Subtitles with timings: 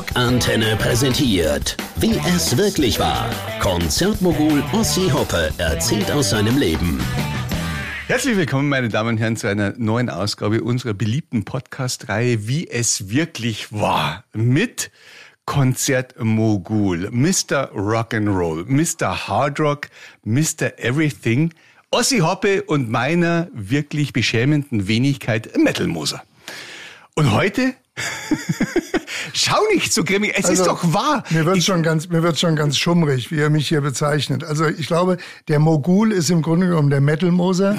[0.00, 3.28] Rockantenne präsentiert, wie es wirklich war.
[3.60, 6.98] Konzertmogul Ossi Hoppe erzählt aus seinem Leben.
[8.06, 13.10] Herzlich willkommen, meine Damen und Herren, zu einer neuen Ausgabe unserer beliebten Podcast-Reihe Wie es
[13.10, 14.24] wirklich war.
[14.32, 14.90] Mit
[15.44, 17.70] Konzertmogul, Mr.
[17.74, 19.28] Rock'n'Roll, Mr.
[19.28, 19.88] Hard Rock,
[20.24, 20.78] Mr.
[20.78, 21.52] Everything,
[21.90, 26.22] Ossi Hoppe und meiner wirklich beschämenden Wenigkeit Metal-Moser.
[27.16, 27.74] Und heute
[29.32, 31.24] Schau nicht so grimmig, es also, ist doch wahr.
[31.30, 34.44] Mir wird schon ganz, mir wird schon ganz schummrig, wie er mich hier bezeichnet.
[34.44, 35.18] Also ich glaube,
[35.48, 37.76] der Mogul ist im Grunde genommen der Metal-Moser.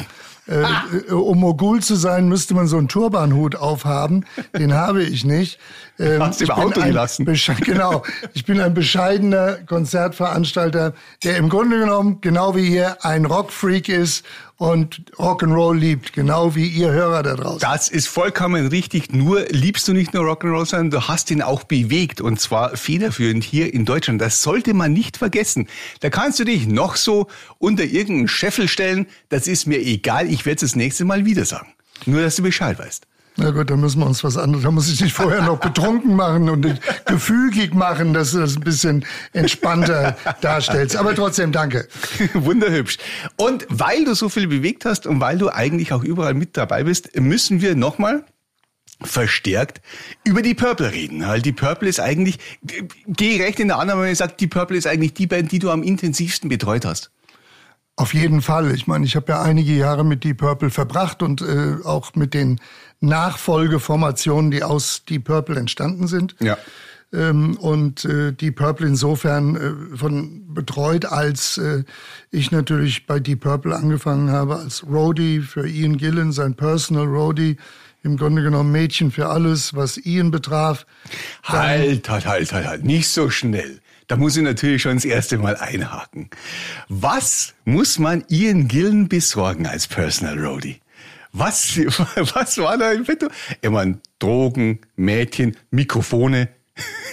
[0.47, 0.63] Äh,
[1.09, 4.25] äh, um Mogul zu sein, müsste man so einen Turbanhut aufhaben.
[4.57, 5.59] Den habe ich nicht.
[5.99, 7.25] Ähm, Hast du im Auto gelassen.
[7.61, 8.03] Genau.
[8.33, 10.93] Ich bin ein bescheidener Konzertveranstalter,
[11.23, 14.25] der im Grunde genommen, genau wie ihr, ein Rockfreak ist
[14.61, 17.61] und Rock'n'Roll liebt, genau wie ihr Hörer da draußen.
[17.61, 19.11] Das ist vollkommen richtig.
[19.11, 23.43] Nur liebst du nicht nur Rock'n'Roll, sondern du hast ihn auch bewegt und zwar federführend
[23.43, 24.21] hier in Deutschland.
[24.21, 25.67] Das sollte man nicht vergessen.
[26.01, 27.25] Da kannst du dich noch so
[27.57, 29.07] unter irgendeinen Scheffel stellen.
[29.29, 30.29] Das ist mir egal.
[30.29, 31.73] Ich werde es das nächste Mal wieder sagen.
[32.05, 33.07] Nur, dass du Bescheid weißt.
[33.37, 34.63] Na gut, dann müssen wir uns was anderes.
[34.63, 38.61] Da muss ich dich vorher noch betrunken machen und gefügig machen, dass du das ein
[38.61, 40.97] bisschen entspannter darstellst.
[40.97, 41.87] Aber trotzdem danke.
[42.33, 42.97] Wunderhübsch.
[43.37, 46.83] Und weil du so viel bewegt hast und weil du eigentlich auch überall mit dabei
[46.83, 48.25] bist, müssen wir nochmal
[49.01, 49.81] verstärkt
[50.23, 51.25] über die Purple reden.
[51.25, 52.37] Weil die Purple ist eigentlich,
[53.07, 55.59] geh recht in der Annahme, wenn ich sage, die Purple ist eigentlich die Band, die
[55.59, 57.11] du am intensivsten betreut hast.
[57.95, 58.73] Auf jeden Fall.
[58.73, 62.33] Ich meine, ich habe ja einige Jahre mit Deep Purple verbracht und äh, auch mit
[62.33, 62.59] den
[62.99, 66.35] Nachfolgeformationen, die aus Deep Purple entstanden sind.
[66.39, 66.57] Ja.
[67.13, 71.83] Ähm, und äh, Deep Purple insofern äh, von betreut, als äh,
[72.31, 77.57] ich natürlich bei Deep Purple angefangen habe als Roadie für Ian Gillen, sein Personal Roadie.
[78.03, 80.87] Im Grunde genommen Mädchen für alles, was Ian betraf.
[81.43, 83.79] Halt, halt, halt, halt, halt, nicht so schnell.
[84.07, 86.29] Da muss ich natürlich schon das erste Mal einhaken.
[86.89, 90.81] Was muss man Ian Gillen besorgen als Personal Roadie?
[91.33, 91.77] Was,
[92.35, 93.27] was war da im Petto?
[93.61, 96.49] Ich meine, Drogen, Mädchen, Mikrofone,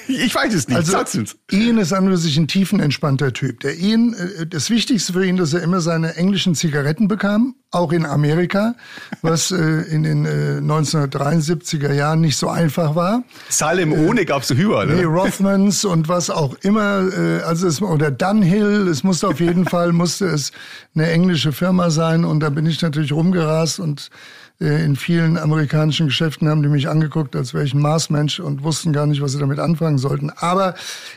[0.08, 0.76] Ich weiß es nicht.
[0.76, 3.60] Also, Ian ist an sich ein tiefenentspannter Typ.
[3.60, 7.92] Der Ian, äh, das Wichtigste für ihn, dass er immer seine englischen Zigaretten bekam, auch
[7.92, 8.74] in Amerika,
[9.22, 13.22] was äh, in den äh, 1973er Jahren nicht so einfach war.
[13.50, 17.82] Salem ohne äh, gab's so überall, Nee, Rothmans und was auch immer, äh, also es,
[17.82, 20.52] oder Dunhill, es musste auf jeden Fall, musste es
[20.94, 26.06] eine englische Firma sein und da bin ich natürlich rumgerast und äh, in vielen amerikanischen
[26.06, 29.32] Geschäften haben die mich angeguckt, als wäre ich ein Marsmensch und wussten gar nicht, was
[29.32, 30.30] sie damit anfangen sollten.
[30.30, 30.74] Aber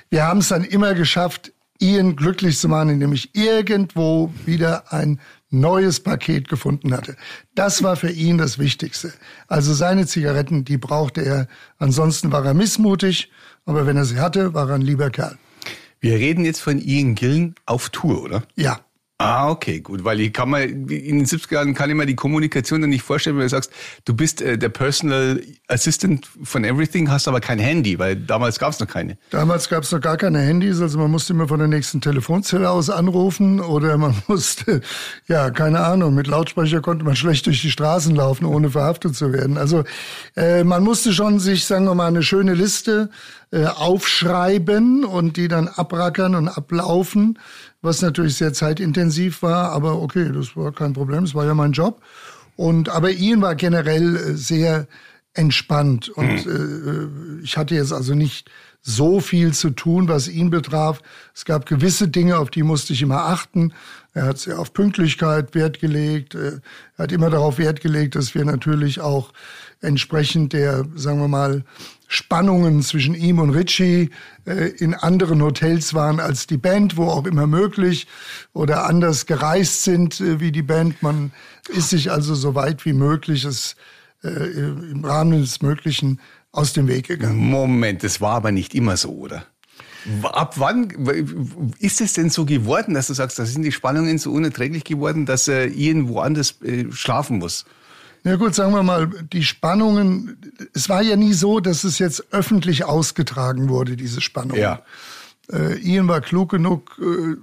[0.10, 5.20] wir haben es dann immer geschafft, ihn glücklich zu machen, indem ich irgendwo wieder ein
[5.50, 7.18] neues Paket gefunden hatte.
[7.56, 9.12] Das war für ihn das Wichtigste.
[9.48, 11.48] Also seine Zigaretten, die brauchte er.
[11.80, 13.32] Ansonsten war er missmutig,
[13.66, 15.38] aber wenn er sie hatte, war er ein lieber Kerl.
[16.00, 18.44] Wir reden jetzt von Ian Gillen auf Tour, oder?
[18.56, 18.80] Ja.
[19.22, 22.16] Ah, okay, gut, weil ich kann mal, in den 70er Jahren kann ich mir die
[22.16, 23.72] Kommunikation dann nicht vorstellen, wenn du sagst,
[24.06, 28.72] du bist äh, der Personal Assistant von Everything, hast aber kein Handy, weil damals gab
[28.72, 29.18] es noch keine.
[29.30, 32.70] Damals gab es noch gar keine Handys, also man musste immer von der nächsten Telefonzelle
[32.70, 34.82] aus anrufen oder man musste,
[35.28, 39.32] ja, keine Ahnung, mit Lautsprecher konnte man schlecht durch die Straßen laufen, ohne verhaftet zu
[39.32, 39.58] werden.
[39.58, 39.84] Also
[40.36, 43.10] äh, man musste schon sich, sagen wir mal, eine schöne Liste
[43.52, 47.38] äh, aufschreiben und die dann abrackern und ablaufen
[47.82, 51.72] was natürlich sehr zeitintensiv war, aber okay, das war kein Problem, es war ja mein
[51.72, 52.02] Job.
[52.56, 54.88] Und aber Ian war generell äh, sehr
[55.34, 57.40] entspannt und mhm.
[57.42, 61.02] äh, ich hatte jetzt also nicht so viel zu tun, was ihn betraf.
[61.36, 63.74] Es gab gewisse Dinge, auf die musste ich immer achten.
[64.14, 66.36] Er hat sehr auf Pünktlichkeit Wert gelegt.
[66.36, 66.60] Äh,
[66.98, 69.32] er hat immer darauf Wert gelegt, dass wir natürlich auch
[69.82, 71.64] entsprechend der, sagen wir mal,
[72.14, 74.10] Spannungen zwischen ihm und Richie
[74.46, 78.06] äh, in anderen Hotels waren als die Band, wo auch immer möglich,
[78.52, 81.02] oder anders gereist sind äh, wie die Band.
[81.02, 81.32] Man
[81.70, 83.78] ist sich also so weit wie möglich es,
[84.26, 86.20] äh, im Rahmen des Möglichen
[86.52, 87.38] aus dem Weg gegangen.
[87.38, 89.46] Moment, das war aber nicht immer so, oder?
[90.24, 90.90] Ab wann
[91.80, 95.26] ist es denn so geworden, dass du sagst, da sind die Spannungen so unerträglich geworden,
[95.26, 97.64] dass er irgendwo anders äh, schlafen muss?
[98.24, 100.38] Na gut, sagen wir mal, die Spannungen,
[100.74, 104.58] es war ja nie so, dass es jetzt öffentlich ausgetragen wurde, diese Spannung.
[104.58, 104.84] Ja.
[105.52, 107.36] Äh, Ian war klug genug, äh,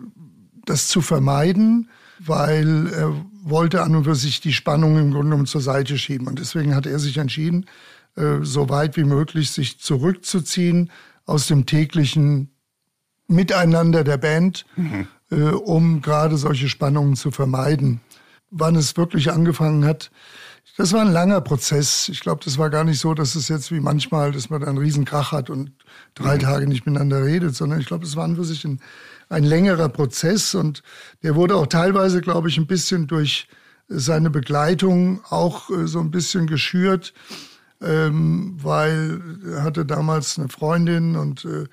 [0.65, 1.89] das zu vermeiden,
[2.21, 6.29] weil er wollte an und für sich die Spannung im Grunde genommen zur Seite schieben.
[6.29, 7.67] Und deswegen hat er sich entschieden,
[8.17, 10.91] äh, so weit wie möglich sich zurückzuziehen
[11.27, 12.51] aus dem täglichen
[13.27, 15.09] Miteinander der Band, mhm.
[15.31, 18.01] äh, um gerade solche Spannungen zu vermeiden.
[18.51, 20.11] Wann es wirklich angefangen hat,
[20.77, 22.09] Das war ein langer Prozess.
[22.09, 24.69] Ich glaube, das war gar nicht so, dass es jetzt wie manchmal, dass man da
[24.69, 25.73] einen Riesenkrach hat und
[26.15, 26.41] drei mhm.
[26.41, 28.81] Tage nicht miteinander redet, sondern ich glaube, es war an für sich ein,
[29.29, 30.83] ein längerer Prozess und
[31.23, 33.49] der wurde auch teilweise, glaube ich, ein bisschen durch
[33.89, 37.15] seine Begleitung auch äh, so ein bisschen geschürt,
[37.81, 41.67] ähm, weil er hatte damals eine Freundin und äh,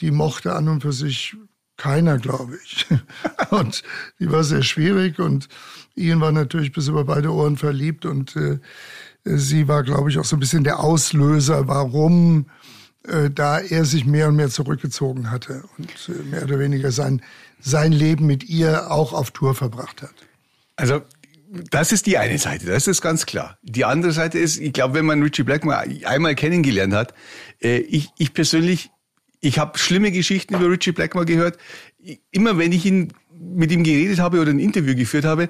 [0.00, 1.36] die mochte an und für sich
[1.76, 2.86] keiner, glaube ich.
[3.50, 3.82] und
[4.18, 5.48] die war sehr schwierig und
[5.96, 8.58] Ian war natürlich bis über beide Ohren verliebt und äh,
[9.24, 12.46] sie war, glaube ich, auch so ein bisschen der Auslöser, warum
[13.08, 17.22] äh, da er sich mehr und mehr zurückgezogen hatte und äh, mehr oder weniger sein,
[17.60, 20.14] sein Leben mit ihr auch auf Tour verbracht hat.
[20.76, 21.00] Also
[21.70, 23.58] das ist die eine Seite, das ist ganz klar.
[23.62, 27.14] Die andere Seite ist, ich glaube, wenn man Richie Blackmore einmal kennengelernt hat,
[27.62, 28.90] äh, ich, ich persönlich
[29.40, 31.58] ich habe schlimme Geschichten über Richie Blackmore gehört.
[32.30, 35.48] Immer wenn ich ihn mit ihm geredet habe oder ein Interview geführt habe,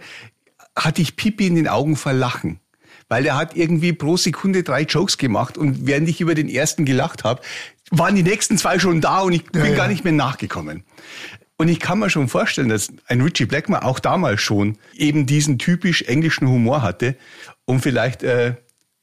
[0.76, 2.60] hatte ich Pipi in den Augen vor Lachen.
[3.08, 6.84] Weil er hat irgendwie pro Sekunde drei Jokes gemacht und während ich über den ersten
[6.84, 7.40] gelacht habe,
[7.90, 9.76] waren die nächsten zwei schon da und ich bin ja, ja.
[9.76, 10.82] gar nicht mehr nachgekommen.
[11.56, 15.58] Und ich kann mir schon vorstellen, dass ein Richie Blackmore auch damals schon eben diesen
[15.58, 17.16] typisch englischen Humor hatte
[17.64, 18.54] und vielleicht äh,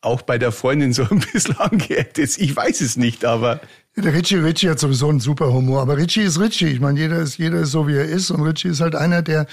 [0.01, 2.37] auch bei der Freundin so ein bisschen angeeckt ist.
[2.39, 3.61] Ich weiß es nicht, aber
[3.95, 6.67] der Richie, Richie hat sowieso einen super Humor, aber Richie ist Richie.
[6.67, 8.31] Ich meine, jeder ist, jeder ist so, wie er ist.
[8.31, 9.45] Und Richie ist halt einer, der,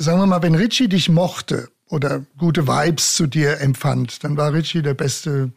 [0.00, 4.52] sagen wir mal, wenn Richie dich mochte oder gute Vibes zu dir empfand, dann war
[4.52, 5.52] Richie der beste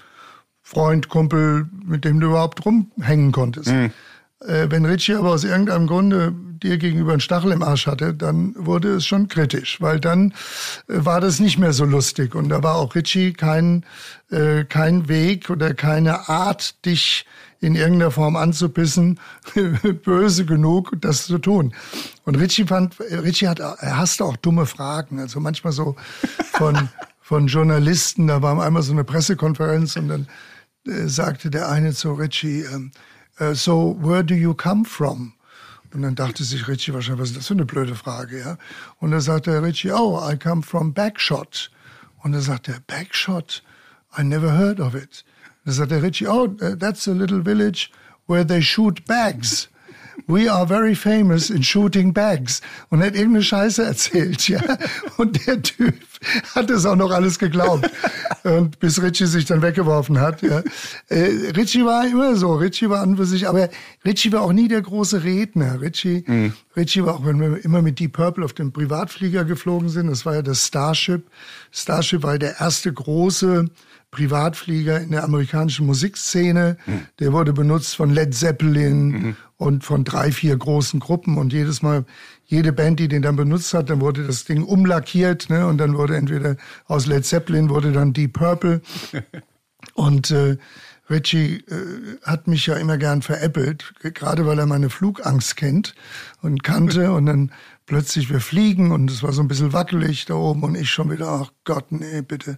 [0.61, 3.69] Freund, Kumpel, mit dem du überhaupt rumhängen konntest.
[3.69, 3.91] Mhm.
[4.45, 8.53] Äh, wenn Richie aber aus irgendeinem Grunde dir gegenüber einen Stachel im Arsch hatte, dann
[8.57, 10.31] wurde es schon kritisch, weil dann
[10.87, 12.35] äh, war das nicht mehr so lustig.
[12.35, 13.85] Und da war auch Richie kein,
[14.29, 17.25] äh, kein Weg oder keine Art, dich
[17.63, 19.19] in irgendeiner Form anzupissen,
[20.03, 21.73] böse genug, das zu tun.
[22.25, 25.19] Und Richie fand, Richie hat, er hasste auch dumme Fragen.
[25.19, 25.95] Also manchmal so
[26.51, 26.89] von,
[27.21, 30.27] von Journalisten, da war einmal so eine Pressekonferenz und dann
[30.87, 32.91] äh, sagte der eine zu Richie, ähm,
[33.39, 35.33] uh, so where do you come from?
[35.93, 38.57] Und dann dachte sich Richie wahrscheinlich, was ist das für eine blöde Frage, ja?
[38.99, 41.71] Und dann sagte Richie, oh, I come from Backshot.
[42.23, 43.63] Und dann sagte er, Backshot?
[44.17, 45.23] I never heard of it.
[45.65, 47.89] Da sagt der Richie, oh, that's a little village
[48.27, 49.69] where they shoot bags.
[50.27, 52.61] We are very famous in shooting bags.
[52.89, 54.61] Und er hat irgendeine Scheiße erzählt, ja.
[55.17, 55.95] Und der Typ
[56.55, 57.89] hat das auch noch alles geglaubt.
[58.43, 60.63] Und bis Richie sich dann weggeworfen hat, ja.
[61.09, 62.53] Äh, Richie war immer so.
[62.55, 63.69] Richie war an für sich, aber
[64.05, 65.81] Richie war auch nie der große Redner.
[65.81, 66.53] Richie, mhm.
[66.75, 70.25] Richie war auch, wenn wir immer mit Deep Purple auf dem Privatflieger geflogen sind, das
[70.25, 71.23] war ja das Starship.
[71.71, 73.65] Starship war ja der erste große
[74.13, 76.77] Privatflieger in der amerikanischen Musikszene.
[76.85, 77.01] Mhm.
[77.19, 79.35] Der wurde benutzt von Led Zeppelin mhm.
[79.57, 81.37] und von drei, vier großen Gruppen.
[81.37, 82.05] Und jedes Mal,
[82.45, 85.49] jede Band, die den dann benutzt hat, dann wurde das Ding umlackiert.
[85.49, 85.65] Ne?
[85.65, 86.55] Und dann wurde entweder
[86.85, 88.81] aus Led Zeppelin wurde dann Deep Purple.
[89.95, 90.57] und äh,
[91.09, 95.95] Richie äh, hat mich ja immer gern veräppelt, gerade weil er meine Flugangst kennt
[96.41, 97.11] und kannte.
[97.13, 97.51] Und dann
[97.85, 101.11] plötzlich wir fliegen und es war so ein bisschen wackelig da oben und ich schon
[101.11, 102.57] wieder, ach Gott, nee, bitte.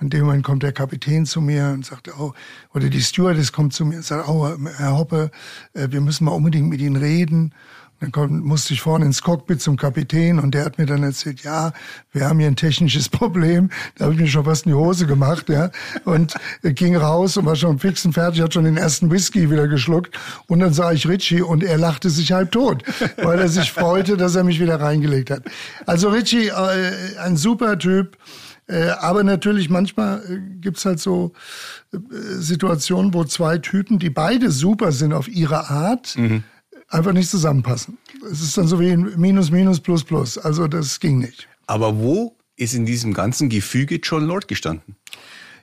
[0.00, 2.32] In dem Moment kommt der Kapitän zu mir und sagt, oh,
[2.72, 5.30] oder die Stewardess kommt zu mir und sagt, oh, Herr Hoppe,
[5.74, 7.52] äh, wir müssen mal unbedingt mit Ihnen reden.
[8.00, 11.42] Dann komm, musste ich vorne ins Cockpit zum Kapitän und der hat mir dann erzählt,
[11.42, 11.72] ja,
[12.12, 13.70] wir haben hier ein technisches Problem.
[13.96, 15.70] Da habe ich mir schon fast in die Hose gemacht, ja.
[16.04, 19.66] Und ging raus und war schon fix und fertig, hat schon den ersten Whisky wieder
[19.66, 20.16] geschluckt.
[20.46, 22.84] Und dann sah ich Richie und er lachte sich halb tot,
[23.16, 25.42] weil er sich freute, dass er mich wieder reingelegt hat.
[25.84, 28.16] Also Richie, äh, ein super Typ.
[28.68, 31.32] Äh, aber natürlich manchmal äh, gibt's halt so
[31.92, 36.44] äh, Situationen, wo zwei Typen, die beide super sind auf ihre Art, mhm
[36.88, 37.98] einfach nicht zusammenpassen.
[38.30, 40.38] Es ist dann so wie ein Minus, Minus, Plus, Plus.
[40.38, 41.48] Also das ging nicht.
[41.66, 44.96] Aber wo ist in diesem ganzen Gefüge John Lord gestanden?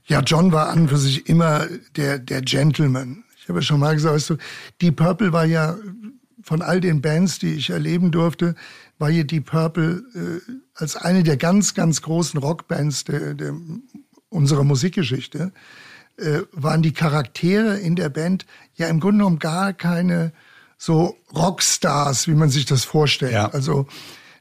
[0.05, 3.23] Ja, John war an für sich immer der, der Gentleman.
[3.37, 4.37] Ich habe ja schon mal gesagt, weißt du,
[4.81, 5.77] Deep Purple war ja
[6.43, 8.53] von all den Bands, die ich erleben durfte,
[8.99, 13.53] war hier Deep Purple äh, als eine der ganz, ganz großen Rockbands der, der,
[14.29, 15.51] unserer Musikgeschichte,
[16.17, 20.33] äh, waren die Charaktere in der Band ja im Grunde genommen gar keine
[20.77, 23.33] so Rockstars, wie man sich das vorstellt.
[23.33, 23.49] Ja.
[23.49, 23.87] Also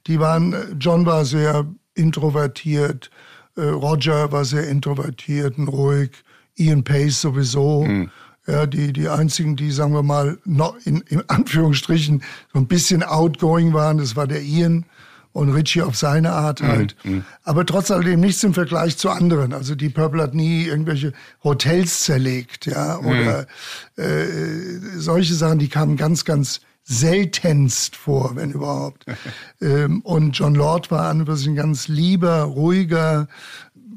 [0.07, 3.11] die waren, John war sehr introvertiert,
[3.57, 6.11] äh, Roger war sehr introvertiert und ruhig,
[6.57, 7.85] Ian Pace sowieso.
[7.85, 8.11] Mhm.
[8.47, 12.23] Ja, die, die einzigen, die, sagen wir mal, noch in, in Anführungsstrichen
[12.53, 14.85] so ein bisschen outgoing waren, das war der Ian
[15.35, 16.97] und Richie auf seine Art mhm, halt.
[17.03, 17.25] Mhm.
[17.43, 19.53] Aber trotz alledem nichts im Vergleich zu anderen.
[19.53, 21.13] Also die Purple hat nie irgendwelche
[21.43, 23.09] Hotels zerlegt, ja, mhm.
[23.09, 23.47] oder
[23.97, 24.27] äh,
[24.97, 29.07] solche Sachen, die kamen ganz, ganz seltenst vor, wenn überhaupt.
[29.61, 33.27] ähm, und John Lord war an sich ein ganz lieber, ruhiger,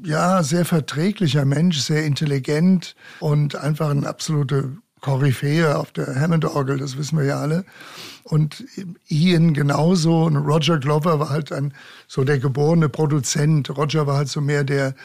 [0.03, 6.97] ja, sehr verträglicher Mensch, sehr intelligent und einfach ein absolute Koryphäe auf der Hammond-Orgel, das
[6.97, 7.63] wissen wir ja alle.
[8.23, 8.65] Und
[9.07, 10.25] Ian genauso.
[10.25, 11.73] Und Roger Glover war halt ein,
[12.09, 13.69] so der geborene Produzent.
[13.69, 14.95] Roger war halt so mehr der,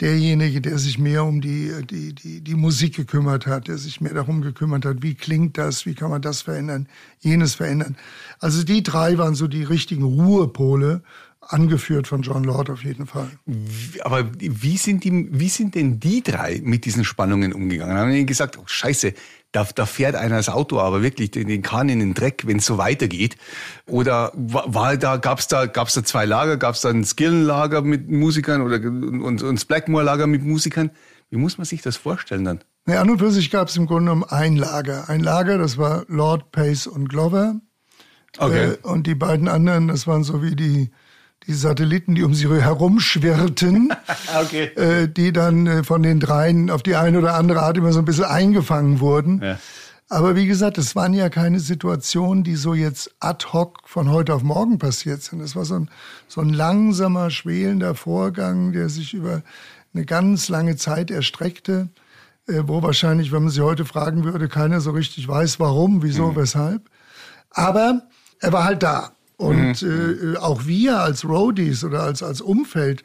[0.00, 4.14] derjenige, der sich mehr um die, die, die, die Musik gekümmert hat, der sich mehr
[4.14, 6.86] darum gekümmert hat, wie klingt das, wie kann man das verändern,
[7.18, 7.96] jenes verändern.
[8.38, 11.02] Also die drei waren so die richtigen Ruhepole
[11.48, 13.28] angeführt von John Lord auf jeden Fall.
[14.02, 17.96] Aber wie sind, die, wie sind denn die drei mit diesen Spannungen umgegangen?
[17.96, 19.14] Haben die gesagt, oh Scheiße,
[19.52, 22.58] da, da fährt einer das Auto aber wirklich den, den Kahn in den Dreck, wenn
[22.58, 23.36] es so weitergeht?
[23.86, 26.56] Oder war da, gab's da, gab's da zwei Lager?
[26.56, 30.90] Gab's da ein Skillen-Lager mit Musikern oder und, und das Blackmore-Lager mit Musikern?
[31.30, 32.60] Wie muss man sich das vorstellen dann?
[32.86, 35.08] Ja, an und für sich gab es im Grunde genommen ein Lager.
[35.08, 37.60] Ein Lager, das war Lord, Pace und Glover.
[38.38, 38.72] Okay.
[38.72, 40.90] Äh, und die beiden anderen, das waren so wie die
[41.46, 43.92] die Satelliten, die um sie herumschwirrten,
[44.40, 44.64] okay.
[44.76, 47.98] äh, die dann äh, von den dreien auf die eine oder andere Art immer so
[47.98, 49.42] ein bisschen eingefangen wurden.
[49.42, 49.58] Ja.
[50.08, 54.34] Aber wie gesagt, es waren ja keine Situationen, die so jetzt ad hoc von heute
[54.34, 55.40] auf morgen passiert sind.
[55.40, 55.90] Es war so ein,
[56.28, 59.42] so ein langsamer, schwelender Vorgang, der sich über
[59.94, 61.88] eine ganz lange Zeit erstreckte,
[62.46, 66.32] äh, wo wahrscheinlich, wenn man sie heute fragen würde, keiner so richtig weiß, warum, wieso,
[66.32, 66.36] mhm.
[66.36, 66.90] weshalb.
[67.50, 68.02] Aber
[68.40, 69.12] er war halt da.
[69.44, 70.34] Und mhm.
[70.34, 73.02] äh, auch wir als Roadies oder als, als Umfeld,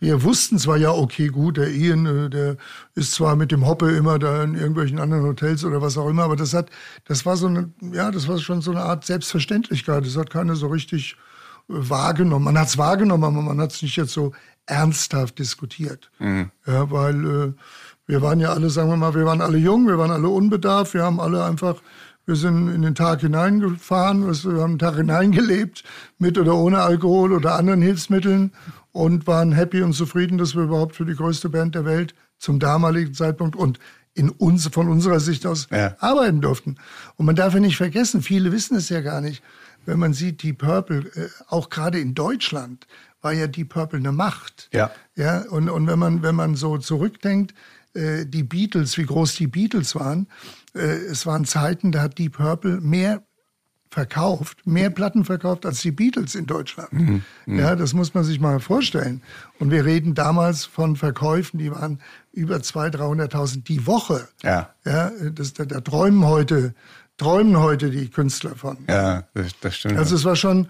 [0.00, 2.56] wir wussten zwar ja, okay, gut, der Ian, äh, der
[2.94, 6.24] ist zwar mit dem Hoppe immer da in irgendwelchen anderen Hotels oder was auch immer,
[6.24, 6.70] aber das hat,
[7.06, 10.04] das war so eine, ja, das war schon so eine Art Selbstverständlichkeit.
[10.04, 11.16] Das hat keiner so richtig
[11.68, 12.44] äh, wahrgenommen.
[12.44, 14.32] Man hat es wahrgenommen, aber man hat es nicht jetzt so
[14.66, 16.10] ernsthaft diskutiert.
[16.18, 16.50] Mhm.
[16.66, 17.52] Ja, weil äh,
[18.06, 20.94] wir waren ja alle, sagen wir mal, wir waren alle jung, wir waren alle unbedarft,
[20.94, 21.76] wir haben alle einfach
[22.26, 25.84] wir sind in den Tag hineingefahren, wir haben den Tag hineingelebt,
[26.18, 28.52] mit oder ohne Alkohol oder anderen Hilfsmitteln
[28.92, 32.58] und waren happy und zufrieden, dass wir überhaupt für die größte Band der Welt zum
[32.58, 33.78] damaligen Zeitpunkt und
[34.14, 35.96] in uns, von unserer Sicht aus ja.
[35.98, 36.76] arbeiten durften.
[37.16, 39.42] Und man darf ja nicht vergessen, viele wissen es ja gar nicht,
[39.86, 42.86] wenn man sieht, Deep Purple, äh, auch gerade in Deutschland,
[43.20, 44.68] war ja Deep Purple eine Macht.
[44.72, 44.90] Ja.
[45.16, 47.54] Ja, und, und wenn man, wenn man so zurückdenkt,
[47.94, 50.26] äh, die Beatles, wie groß die Beatles waren,
[50.74, 53.22] es waren Zeiten, da hat Deep Purple mehr
[53.94, 56.92] verkauft, mehr Platten verkauft als die Beatles in Deutschland.
[56.92, 57.58] Mhm, mhm.
[57.60, 59.22] Ja, das muss man sich mal vorstellen.
[59.60, 62.00] Und wir reden damals von Verkäufen, die waren
[62.32, 64.28] über 200.000, 300.000 die Woche.
[64.42, 64.70] Ja.
[64.84, 66.74] Ja, das, da, da träumen heute,
[67.18, 68.78] träumen heute die Künstler von.
[68.88, 69.96] Ja, das, das stimmt.
[69.96, 70.68] Also es war schon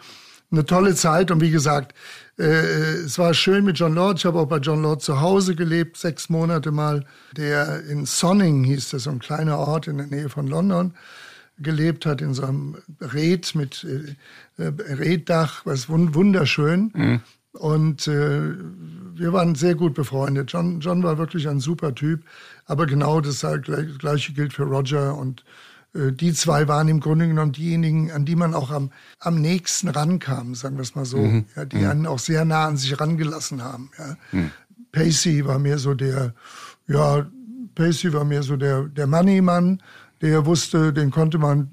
[0.50, 1.94] eine tolle Zeit und wie gesagt,
[2.38, 2.42] äh,
[3.04, 4.18] es war schön mit John Lord.
[4.18, 7.04] Ich habe auch bei John Lord zu Hause gelebt, sechs Monate mal.
[7.36, 10.94] Der in Sonning hieß das, so ein kleiner Ort in der Nähe von London,
[11.58, 16.92] gelebt hat, in so einem Red mit äh, äh Reddach, was wunderschön.
[16.94, 17.20] Mhm.
[17.52, 18.54] Und äh,
[19.14, 20.50] wir waren sehr gut befreundet.
[20.52, 22.24] John, John war wirklich ein super Typ.
[22.66, 23.46] Aber genau das
[23.98, 25.44] gleiche gilt für Roger und äh,
[25.94, 30.54] die zwei waren im Grunde genommen diejenigen, an die man auch am, am nächsten rankam,
[30.56, 31.44] sagen wir es mal so, mhm.
[31.54, 31.86] ja, die mhm.
[31.86, 33.90] einen auch sehr nah an sich rangelassen haben.
[33.98, 34.16] Ja.
[34.32, 34.50] Mhm.
[34.90, 36.34] Pacey war mehr so der,
[36.88, 37.26] ja,
[37.74, 39.82] Pacey war mehr so der, der Money-Mann,
[40.25, 41.69] der wusste, den konnte man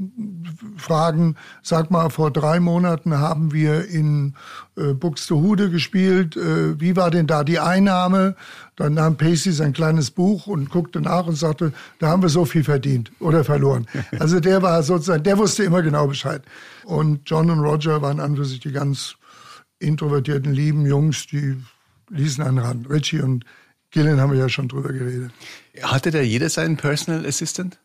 [0.76, 4.36] fragen, sag mal, vor drei Monaten haben wir in
[4.76, 8.36] äh, Buxtehude gespielt, äh, wie war denn da die Einnahme?
[8.76, 12.44] Dann nahm Pacey sein kleines Buch und guckte nach und sagte, da haben wir so
[12.44, 13.88] viel verdient oder verloren.
[14.20, 16.44] Also der war sozusagen, der wusste immer genau Bescheid.
[16.84, 19.16] Und John und Roger waren an für sich die ganz
[19.80, 21.56] introvertierten, lieben Jungs, die
[22.10, 22.86] ließen einen ran.
[22.90, 23.46] Richie und
[23.92, 25.32] Gillen haben wir ja schon drüber geredet.
[25.82, 27.80] Hatte da jeder seinen Personal Assistant?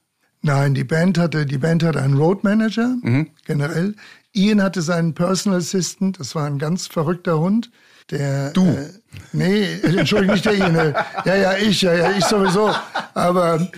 [0.46, 3.30] Nein, die Band hatte, die Band hatte einen Road Manager, mhm.
[3.46, 3.96] generell.
[4.32, 7.72] Ian hatte seinen Personal Assistant, das war ein ganz verrückter Hund.
[8.10, 8.64] Der, du?
[8.64, 8.90] Äh,
[9.32, 10.76] nee, entschuldige nicht der Ian.
[10.76, 12.72] Äh, ja, ja, ich, ja, ja, ich sowieso.
[13.14, 13.68] Aber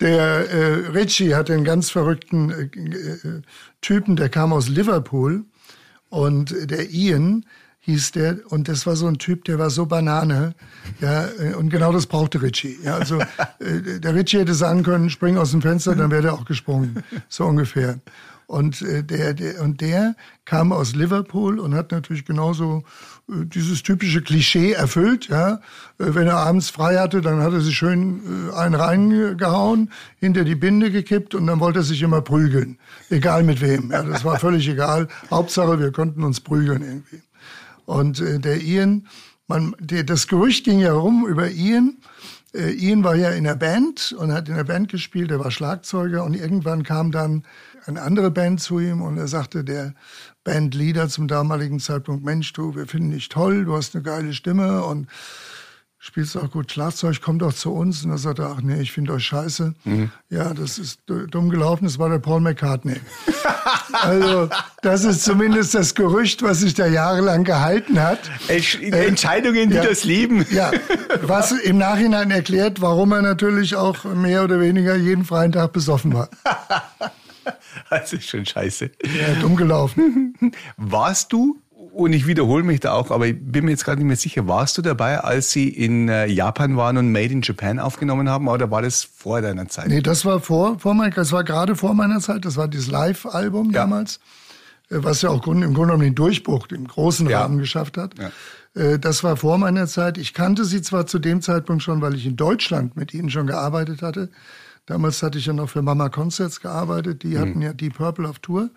[0.00, 3.42] der äh, Richie hatte einen ganz verrückten äh, äh
[3.80, 5.44] Typen, der kam aus Liverpool.
[6.08, 7.44] Und der Ian,
[7.86, 8.40] hieß der.
[8.48, 10.54] Und das war so ein Typ, der war so Banane.
[11.00, 12.76] Ja, äh, und genau das brauchte Richie.
[12.82, 16.34] Ja, also äh, der Richie hätte sagen können, spring aus dem Fenster, dann wäre er
[16.34, 17.02] auch gesprungen.
[17.28, 18.00] So ungefähr.
[18.48, 22.82] Und äh, der, der, und der kam aus Liverpool und hat natürlich genauso
[23.28, 25.28] dieses typische Klischee erfüllt.
[25.28, 25.60] Ja,
[25.98, 29.90] wenn er abends frei hatte, dann hat er sich schön einen reingehauen,
[30.20, 32.78] hinter die Binde gekippt und dann wollte er sich immer prügeln,
[33.10, 33.90] egal mit wem.
[33.90, 35.08] Ja, das war völlig egal.
[35.28, 37.22] Hauptsache, wir konnten uns prügeln irgendwie.
[37.86, 39.06] Und äh, der Ian,
[39.46, 41.96] man, der, das Gerücht ging ja rum über Ian.
[42.54, 45.50] Äh, Ian war ja in der Band und hat in der Band gespielt, er war
[45.50, 47.44] Schlagzeuger und irgendwann kam dann
[47.86, 49.94] eine andere Band zu ihm und er sagte der
[50.44, 54.84] Bandleader zum damaligen Zeitpunkt, Mensch, du, wir finden dich toll, du hast eine geile Stimme
[54.84, 55.06] und
[56.06, 58.04] spielst du auch gut Schlagzeug, komm doch zu uns.
[58.04, 59.74] Und er sagte, ach nee, ich finde euch scheiße.
[59.84, 60.10] Mhm.
[60.30, 63.00] Ja, das ist dumm gelaufen, das war der Paul McCartney.
[63.92, 64.48] also,
[64.82, 68.20] das ist zumindest das Gerücht, was sich da jahrelang gehalten hat.
[68.48, 68.62] Äh,
[69.06, 70.46] Entscheidungen, die ja, das Leben.
[70.50, 70.70] ja,
[71.22, 76.14] was im Nachhinein erklärt, warum er natürlich auch mehr oder weniger jeden freien Tag besoffen
[76.14, 76.28] war.
[77.90, 78.90] Das ist schon scheiße.
[79.04, 80.34] Ja, dumm gelaufen.
[80.76, 81.62] Warst du
[81.96, 84.46] und ich wiederhole mich da auch, aber ich bin mir jetzt gerade nicht mehr sicher,
[84.46, 88.48] warst du dabei, als sie in äh, Japan waren und Made in Japan aufgenommen haben,
[88.48, 89.88] oder war das vor deiner Zeit?
[89.88, 92.88] Nee, das war vor, vor meiner, das war gerade vor meiner Zeit, das war dieses
[92.88, 93.80] Live-Album ja.
[93.80, 94.20] damals,
[94.90, 97.40] äh, was ja auch im Grunde genommen den Durchbruch im großen ja.
[97.40, 98.12] Rahmen geschafft hat.
[98.18, 98.30] Ja.
[98.80, 100.18] Äh, das war vor meiner Zeit.
[100.18, 103.46] Ich kannte sie zwar zu dem Zeitpunkt schon, weil ich in Deutschland mit ihnen schon
[103.46, 104.28] gearbeitet hatte.
[104.84, 107.62] Damals hatte ich ja noch für Mama Concerts gearbeitet, die hatten mhm.
[107.62, 108.68] ja Deep Purple auf Tour.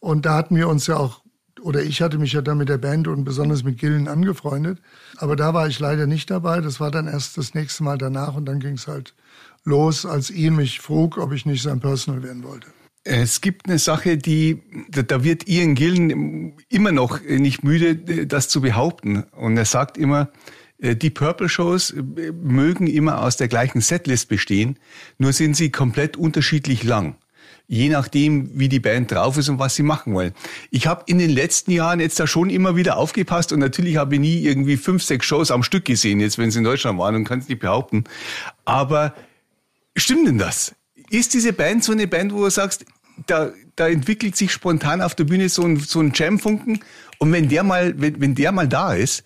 [0.00, 1.21] Und da hatten wir uns ja auch
[1.62, 4.80] oder ich hatte mich ja dann mit der Band und besonders mit Gillen angefreundet.
[5.16, 6.60] Aber da war ich leider nicht dabei.
[6.60, 9.14] Das war dann erst das nächste Mal danach und dann ging es halt
[9.64, 12.66] los, als Ian mich frug, ob ich nicht sein Personal werden wollte.
[13.04, 18.60] Es gibt eine Sache, die, da wird Ian Gillen immer noch nicht müde, das zu
[18.60, 19.24] behaupten.
[19.32, 20.30] Und er sagt immer,
[20.78, 22.02] äh, die Purple Shows äh,
[22.32, 24.78] mögen immer aus der gleichen Setlist bestehen,
[25.18, 27.16] nur sind sie komplett unterschiedlich lang
[27.72, 30.34] je nachdem, wie die Band drauf ist und was sie machen wollen.
[30.70, 34.16] Ich habe in den letzten Jahren jetzt da schon immer wieder aufgepasst und natürlich habe
[34.16, 37.14] ich nie irgendwie fünf, sechs Shows am Stück gesehen, jetzt wenn sie in Deutschland waren
[37.14, 38.04] und kann es nicht behaupten.
[38.66, 39.14] Aber
[39.96, 40.74] stimmt denn das?
[41.08, 42.84] Ist diese Band so eine Band, wo du sagst,
[43.26, 46.80] da, da entwickelt sich spontan auf der Bühne so ein, so ein Jam-Funken
[47.16, 49.24] und wenn der mal, wenn, wenn der mal da ist,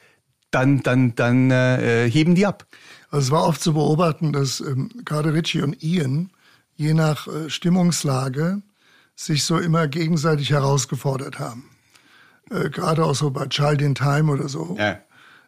[0.52, 2.64] dann, dann, dann äh, heben die ab.
[3.10, 6.30] Also es war oft zu beobachten, dass ähm, gerade Richie und Ian
[6.76, 8.62] je nach äh, Stimmungslage
[9.14, 11.70] sich so immer gegenseitig herausgefordert haben.
[12.50, 14.90] Äh, Gerade auch so bei Child in Time oder so, ja.
[14.90, 14.98] äh,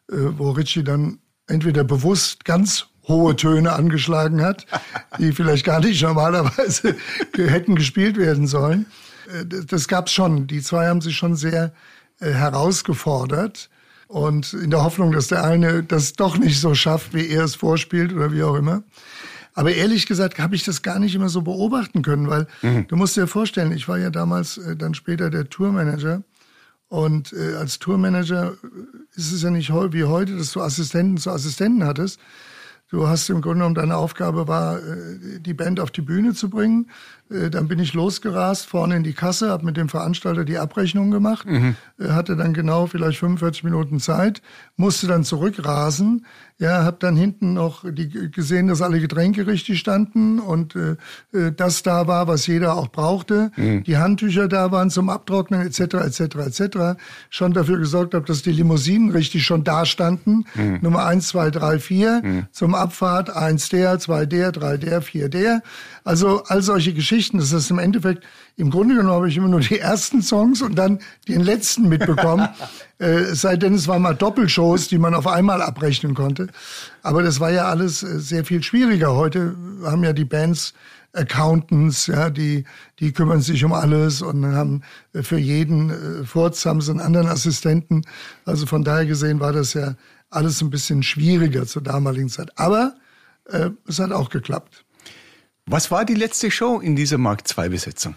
[0.09, 4.67] wo Richie dann entweder bewusst ganz hohe Töne angeschlagen hat,
[5.19, 6.97] die vielleicht gar nicht normalerweise
[7.37, 8.87] hätten gespielt werden sollen.
[9.29, 10.47] Äh, das gab's schon.
[10.47, 11.73] Die zwei haben sich schon sehr
[12.21, 13.71] äh, herausgefordert.
[14.09, 17.55] Und in der Hoffnung, dass der eine das doch nicht so schafft, wie er es
[17.55, 18.83] vorspielt oder wie auch immer.
[19.59, 22.87] Aber ehrlich gesagt habe ich das gar nicht immer so beobachten können, weil mhm.
[22.87, 26.23] du musst dir vorstellen, ich war ja damals äh, dann später der Tourmanager.
[26.87, 31.33] Und äh, als Tourmanager äh, ist es ja nicht wie heute, dass du Assistenten zu
[31.33, 32.21] Assistenten hattest.
[32.89, 36.49] Du hast im Grunde genommen deine Aufgabe war, äh, die Band auf die Bühne zu
[36.49, 36.89] bringen.
[37.29, 41.11] Äh, dann bin ich losgerast, vorne in die Kasse, habe mit dem Veranstalter die Abrechnung
[41.11, 41.75] gemacht, mhm.
[41.99, 44.41] hatte dann genau vielleicht 45 Minuten Zeit,
[44.77, 46.25] musste dann zurückrasen,
[46.61, 50.97] ja, habe dann hinten noch die, gesehen, dass alle Getränke richtig standen und äh,
[51.53, 53.85] das da war, was jeder auch brauchte, mhm.
[53.85, 55.81] die Handtücher da waren zum Abtrocknen etc.
[55.81, 56.21] etc.
[56.21, 56.79] etc.
[57.31, 60.81] Schon dafür gesorgt habe, dass die Limousinen richtig schon da standen, mhm.
[60.83, 62.47] Nummer eins, zwei, drei, vier mhm.
[62.51, 65.63] zum Abfahrt eins der, zwei der, drei der, vier der.
[66.09, 67.37] Also all solche Geschichten.
[67.37, 68.25] Das ist im Endeffekt,
[68.57, 72.49] im Grunde genommen habe ich immer nur die ersten Songs und dann den letzten mitbekommen.
[72.99, 76.47] äh, sei denn, es waren mal Doppelshows, die man auf einmal abrechnen konnte.
[77.03, 79.17] Aber das war ja alles äh, sehr viel schwieriger.
[79.17, 80.73] Heute haben ja die Bands
[81.13, 82.65] Accountants, ja, die,
[83.01, 87.01] die kümmern sich um alles und haben äh, für jeden äh, Furz haben sie einen
[87.01, 88.07] anderen Assistenten.
[88.47, 89.95] Also von daher gesehen war das ja
[90.31, 92.49] alles ein bisschen schwieriger zur damaligen Zeit.
[92.57, 92.95] Aber
[93.45, 94.87] äh, es hat auch geklappt.
[95.71, 98.15] Was war die letzte Show in dieser Mark II Besetzung?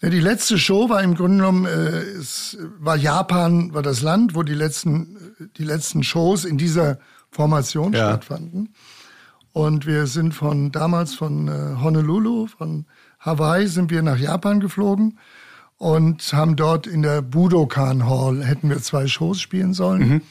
[0.00, 4.34] Ja, die letzte Show war im Grunde genommen, äh, es war Japan, war das Land,
[4.34, 5.18] wo die letzten,
[5.56, 6.98] die letzten Shows in dieser
[7.30, 8.08] Formation ja.
[8.08, 8.74] stattfanden.
[9.52, 12.86] Und wir sind von damals von äh, Honolulu, von
[13.20, 15.18] Hawaii, sind wir nach Japan geflogen
[15.78, 20.08] und haben dort in der Budokan Hall, hätten wir zwei Shows spielen sollen.
[20.08, 20.22] Mhm.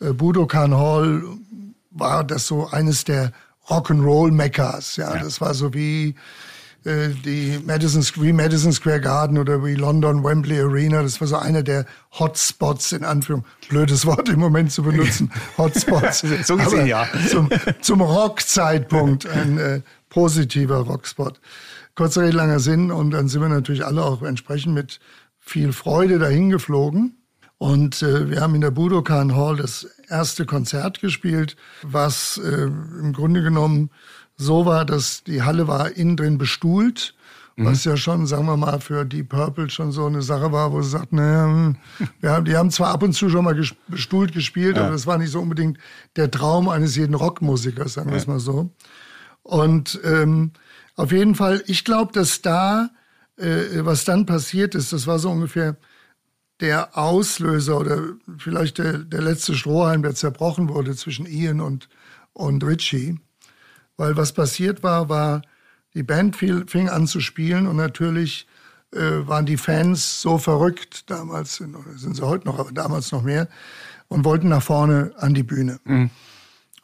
[0.00, 1.22] Äh, Budokan Hall
[1.90, 3.32] war das so eines der
[3.68, 4.96] Rock'n'Roll-Meccas.
[4.96, 6.14] Ja, ja, das war so wie
[6.84, 11.02] äh, die Madison, wie Madison Square Garden oder wie London Wembley Arena.
[11.02, 11.84] Das war so einer der
[12.18, 13.44] Hotspots in Anführung.
[13.68, 15.30] Blödes Wort im Moment zu benutzen.
[15.58, 16.24] Hotspots.
[16.44, 17.06] so gesehen, ja.
[17.28, 17.50] Zum,
[17.82, 21.40] zum Rockzeitpunkt ein äh, positiver Rockspot.
[21.94, 22.90] Kurzer Rede, langer Sinn.
[22.90, 25.00] Und dann sind wir natürlich alle auch entsprechend mit
[25.38, 27.16] viel Freude dahin geflogen.
[27.58, 33.12] Und äh, wir haben in der Budokan Hall das erste Konzert gespielt, was äh, im
[33.12, 33.90] Grunde genommen
[34.36, 37.14] so war, dass die Halle war innen drin bestuhlt.
[37.56, 37.66] Mhm.
[37.66, 40.80] Was ja schon, sagen wir mal, für Deep Purple schon so eine Sache war, wo
[40.82, 41.76] sie sagt, naja, hm,
[42.20, 44.82] wir haben, die haben zwar ab und zu schon mal ges bestuhlt gespielt, ja.
[44.82, 45.78] aber das war nicht so unbedingt
[46.16, 48.70] der Traum eines jeden Rockmusikers, sagen wir es mal so.
[49.42, 50.52] Und ähm,
[50.96, 52.90] auf jeden Fall, ich glaube, dass da,
[53.36, 55.76] äh, was dann passiert ist, das war so ungefähr
[56.60, 58.02] der Auslöser oder
[58.38, 61.88] vielleicht der, der letzte Strohhalm, der zerbrochen wurde zwischen Ian und,
[62.32, 63.18] und Richie.
[63.96, 65.42] Weil was passiert war, war,
[65.94, 68.46] die Band fiel, fing an zu spielen und natürlich
[68.92, 73.48] äh, waren die Fans so verrückt, damals sind sie heute noch, aber damals noch mehr,
[74.08, 75.80] und wollten nach vorne an die Bühne.
[75.84, 76.10] Mhm.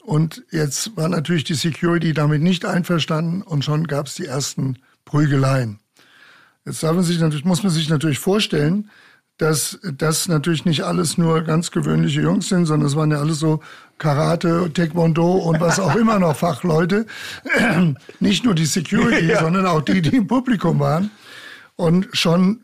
[0.02, 4.78] Und jetzt war natürlich die Security damit nicht einverstanden und schon gab es die ersten
[5.04, 5.80] Prügeleien.
[6.64, 8.90] Jetzt darf man sich natürlich, muss man sich natürlich vorstellen,
[9.38, 13.38] dass das natürlich nicht alles nur ganz gewöhnliche Jungs sind, sondern es waren ja alles
[13.38, 13.60] so
[13.98, 17.06] Karate, Taekwondo und was auch immer noch Fachleute.
[18.20, 19.40] Nicht nur die Security, ja.
[19.40, 21.10] sondern auch die, die im Publikum waren.
[21.76, 22.60] Und schon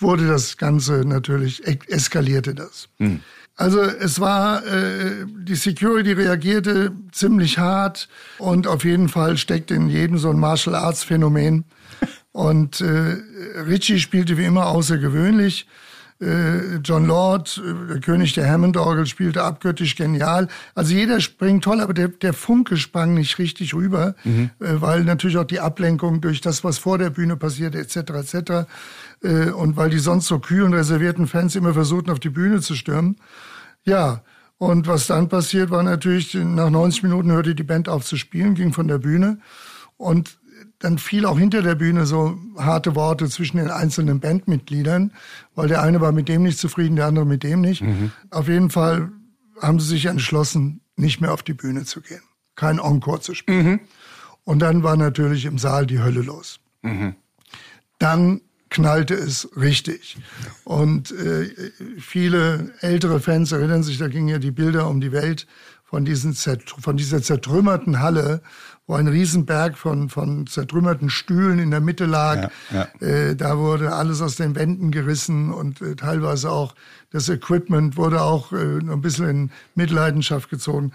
[0.00, 2.88] wurde das Ganze natürlich, eskalierte das.
[2.98, 3.20] Hm.
[3.56, 8.08] Also es war, äh, die Security reagierte ziemlich hart
[8.38, 11.64] und auf jeden Fall steckt in jedem so ein Martial Arts Phänomen.
[12.32, 13.18] Und äh,
[13.68, 15.66] Richie spielte wie immer außergewöhnlich.
[16.22, 20.46] Äh, John Lord, äh, der König der Hammond-Orgel, spielte abgöttisch genial.
[20.74, 24.50] Also jeder springt toll, aber der, der Funke sprang nicht richtig rüber, mhm.
[24.60, 28.52] Äh, weil natürlich auch die Ablenkung durch das, was vor der Bühne passiert, etc., etc.,
[29.54, 33.18] und weil die sonst so kühlen, reservierten Fans immer versuchten, auf die Bühne zu stürmen.
[33.84, 34.22] Ja,
[34.58, 38.56] und was dann passiert, war natürlich, nach 90 Minuten hörte die Band auf zu spielen,
[38.56, 39.38] ging von der Bühne
[39.96, 40.38] und
[40.82, 45.12] dann fiel auch hinter der Bühne so harte Worte zwischen den einzelnen Bandmitgliedern,
[45.54, 47.82] weil der eine war mit dem nicht zufrieden, der andere mit dem nicht.
[47.82, 48.10] Mhm.
[48.30, 49.12] Auf jeden Fall
[49.60, 52.22] haben sie sich entschlossen, nicht mehr auf die Bühne zu gehen,
[52.56, 53.66] kein Encore zu spielen.
[53.66, 53.80] Mhm.
[54.42, 56.58] Und dann war natürlich im Saal die Hölle los.
[56.82, 57.14] Mhm.
[58.00, 60.16] Dann knallte es richtig.
[60.64, 61.48] Und äh,
[62.00, 65.46] viele ältere Fans erinnern sich, da gingen ja die Bilder um die Welt
[65.84, 68.42] von, diesen von dieser zertrümmerten Halle,
[68.86, 72.50] wo ein Riesenberg von, von zertrümmerten Stühlen in der Mitte lag.
[72.72, 73.06] Ja, ja.
[73.06, 76.74] Äh, da wurde alles aus den Wänden gerissen und äh, teilweise auch
[77.10, 80.92] das Equipment wurde auch äh, ein bisschen in Mitleidenschaft gezogen.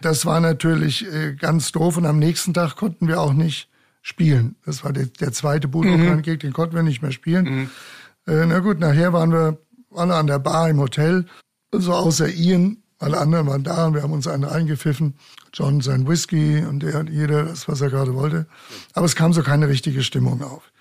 [0.00, 3.68] Das war natürlich äh, ganz doof und am nächsten Tag konnten wir auch nicht
[4.02, 4.56] spielen.
[4.66, 6.38] Das war der, der zweite Budokan-Gig, mhm.
[6.40, 7.44] den konnten wir nicht mehr spielen.
[7.44, 7.70] Mhm.
[8.26, 9.58] Äh, na gut, nachher waren wir
[9.94, 11.24] alle an der Bar im Hotel,
[11.72, 15.14] also außer Ian alle anderen waren da und wir haben uns einen reingepfiffen.
[15.52, 18.46] John sein Whisky und der, jeder das, was er gerade wollte.
[18.94, 20.72] Aber es kam so keine richtige Stimmung auf.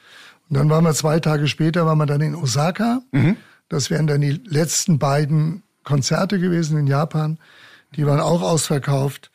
[0.49, 3.01] Und dann waren wir zwei Tage später, waren wir dann in Osaka.
[3.12, 3.38] Mhm.
[3.69, 7.39] Das wären dann die letzten beiden Konzerte gewesen in Japan.
[7.95, 9.31] Die waren auch ausverkauft.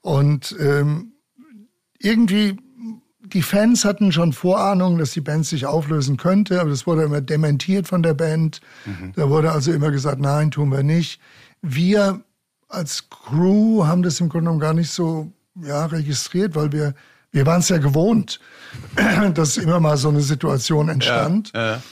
[0.00, 1.12] Und ähm,
[1.98, 2.56] irgendwie,
[3.20, 7.20] die Fans hatten schon Vorahnung, dass die Band sich auflösen könnte, aber das wurde immer
[7.20, 8.60] dementiert von der Band.
[8.86, 9.12] Mhm.
[9.16, 11.20] Da wurde also immer gesagt, nein, tun wir nicht
[11.62, 12.22] wir
[12.68, 16.94] als Crew haben das im Grunde genommen gar nicht so ja, registriert, weil wir,
[17.30, 18.40] wir waren es ja gewohnt,
[19.34, 21.52] dass immer mal so eine Situation entstand.
[21.54, 21.82] Ja, ja.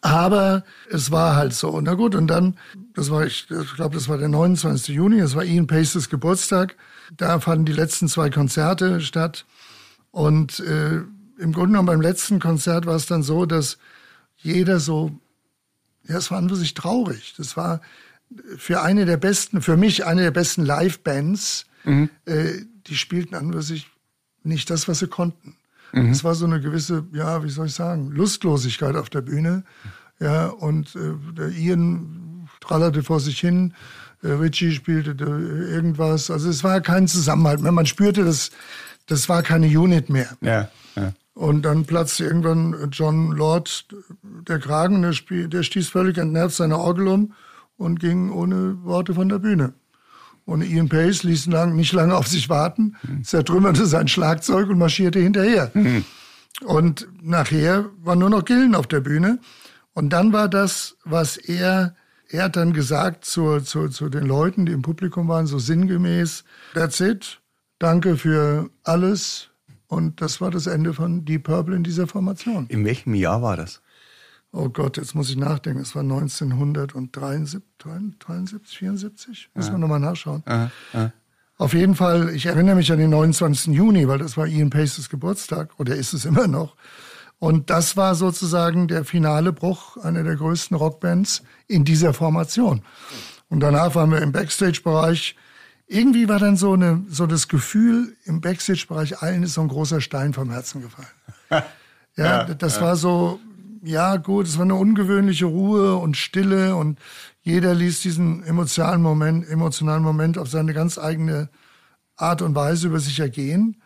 [0.00, 1.78] Aber es war halt so.
[1.80, 2.56] Na gut, und dann,
[2.94, 4.94] das war, ich, ich glaube, das war der 29.
[4.94, 6.76] Juni, das war Ian Paces Geburtstag.
[7.16, 9.44] Da fanden die letzten zwei Konzerte statt.
[10.10, 11.02] Und äh,
[11.38, 13.78] im Grunde genommen beim letzten Konzert war es dann so, dass
[14.36, 15.12] jeder so,
[16.06, 17.34] ja, es war an sich traurig.
[17.36, 17.80] Das war,
[18.56, 22.10] für eine der besten, für mich eine der besten Live-Bands, mhm.
[22.24, 22.52] äh,
[22.86, 23.88] die spielten an sich
[24.42, 25.56] nicht das, was sie konnten.
[25.92, 26.10] Mhm.
[26.10, 29.64] Es war so eine gewisse, ja, wie soll ich sagen, Lustlosigkeit auf der Bühne.
[30.20, 33.74] Ja, und äh, der Ian trallerte vor sich hin,
[34.22, 36.30] äh, Richie spielte irgendwas.
[36.30, 37.72] Also es war kein Zusammenhalt mehr.
[37.72, 38.50] Man spürte, das,
[39.06, 40.36] das war keine Unit mehr.
[40.40, 41.12] Ja, ja.
[41.34, 43.86] Und dann platzte irgendwann John Lord
[44.22, 47.32] der Kragen, der, spiel, der stieß völlig entnervt seine Orgel um
[47.76, 49.74] und ging ohne Worte von der Bühne.
[50.44, 53.24] Und Ian Pace ließ lang, nicht lange auf sich warten, mhm.
[53.24, 55.70] zertrümmerte sein Schlagzeug und marschierte hinterher.
[55.74, 56.04] Mhm.
[56.62, 59.38] Und nachher war nur noch Gillen auf der Bühne.
[59.94, 61.94] Und dann war das, was er,
[62.28, 66.44] er hat dann gesagt zu, zu, zu den Leuten, die im Publikum waren, so sinngemäß,
[66.74, 67.40] that's it,
[67.78, 69.50] danke für alles.
[69.86, 72.66] Und das war das Ende von Deep Purple in dieser Formation.
[72.68, 73.80] In welchem Jahr war das?
[74.54, 80.42] Oh Gott, jetzt muss ich nachdenken, es war 1973, 73, 74, muss man nochmal nachschauen.
[80.46, 81.12] Aha, aha.
[81.56, 83.74] Auf jeden Fall, ich erinnere mich an den 29.
[83.74, 86.76] Juni, weil das war Ian Paces Geburtstag, oder ist es immer noch.
[87.38, 92.82] Und das war sozusagen der finale Bruch einer der größten Rockbands in dieser Formation.
[93.48, 95.36] Und danach waren wir im Backstage-Bereich.
[95.86, 100.00] Irgendwie war dann so, eine, so das Gefühl, im Backstage-Bereich allen ist so ein großer
[100.00, 101.08] Stein vom Herzen gefallen.
[101.50, 101.64] ja,
[102.16, 102.82] ja, das ja.
[102.82, 103.38] war so,
[103.84, 106.98] ja gut, es war eine ungewöhnliche Ruhe und Stille und
[107.42, 111.50] jeder ließ diesen emotionalen Moment, emotionalen Moment auf seine ganz eigene
[112.16, 113.76] Art und Weise über sich ergehen.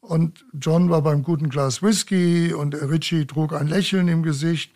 [0.00, 4.72] Und John war beim guten Glas Whisky und Richie trug ein Lächeln im Gesicht,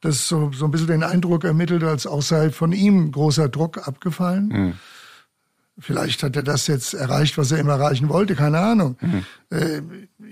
[0.00, 3.86] das so, so ein bisschen den Eindruck ermittelt, als auch sei von ihm großer Druck
[3.88, 4.48] abgefallen.
[4.48, 4.72] Mhm.
[5.78, 8.96] Vielleicht hat er das jetzt erreicht, was er immer erreichen wollte, keine Ahnung.
[9.00, 9.24] Mhm.
[9.50, 9.82] Äh,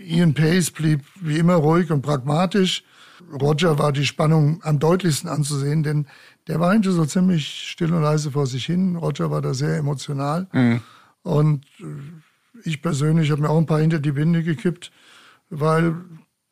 [0.07, 2.85] Ian Pace blieb wie immer ruhig und pragmatisch.
[3.33, 6.07] Roger war die Spannung am deutlichsten anzusehen, denn
[6.47, 8.97] der weinte so ziemlich still und leise vor sich hin.
[8.97, 10.49] Roger war da sehr emotional.
[10.53, 10.81] Mhm.
[11.23, 11.85] Und äh,
[12.65, 14.93] ich persönlich habe mir auch ein paar hinter die Binde gekippt,
[15.51, 15.97] weil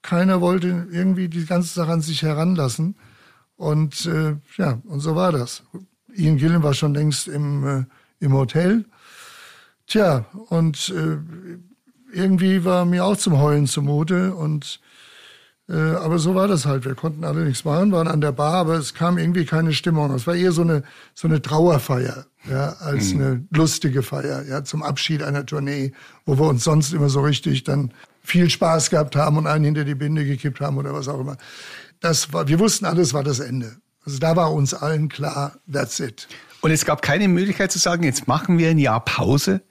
[0.03, 2.97] keiner wollte irgendwie die ganze Sache an sich heranlassen.
[3.57, 5.63] Und äh, ja, und so war das.
[6.15, 7.85] Ian Gillen war schon längst im äh,
[8.23, 8.85] im Hotel.
[9.87, 11.19] Tja, und äh,
[12.13, 14.35] irgendwie war mir auch zum Heulen zumute.
[14.35, 14.81] Und
[15.69, 16.85] aber so war das halt.
[16.85, 20.13] Wir konnten alle nichts machen, waren an der Bar, aber es kam irgendwie keine Stimmung.
[20.15, 20.83] Es war eher so eine
[21.15, 23.21] so eine Trauerfeier, ja, als mhm.
[23.21, 25.93] eine lustige Feier, ja, zum Abschied einer Tournee,
[26.27, 29.85] wo wir uns sonst immer so richtig dann viel Spaß gehabt haben und einen hinter
[29.85, 31.37] die Binde gekippt haben oder was auch immer.
[32.01, 33.77] Das war, wir wussten alles war das Ende.
[34.05, 36.29] Also da war uns allen klar, that's it.
[36.61, 39.63] Und es gab keine Möglichkeit zu sagen, jetzt machen wir ein Jahr Pause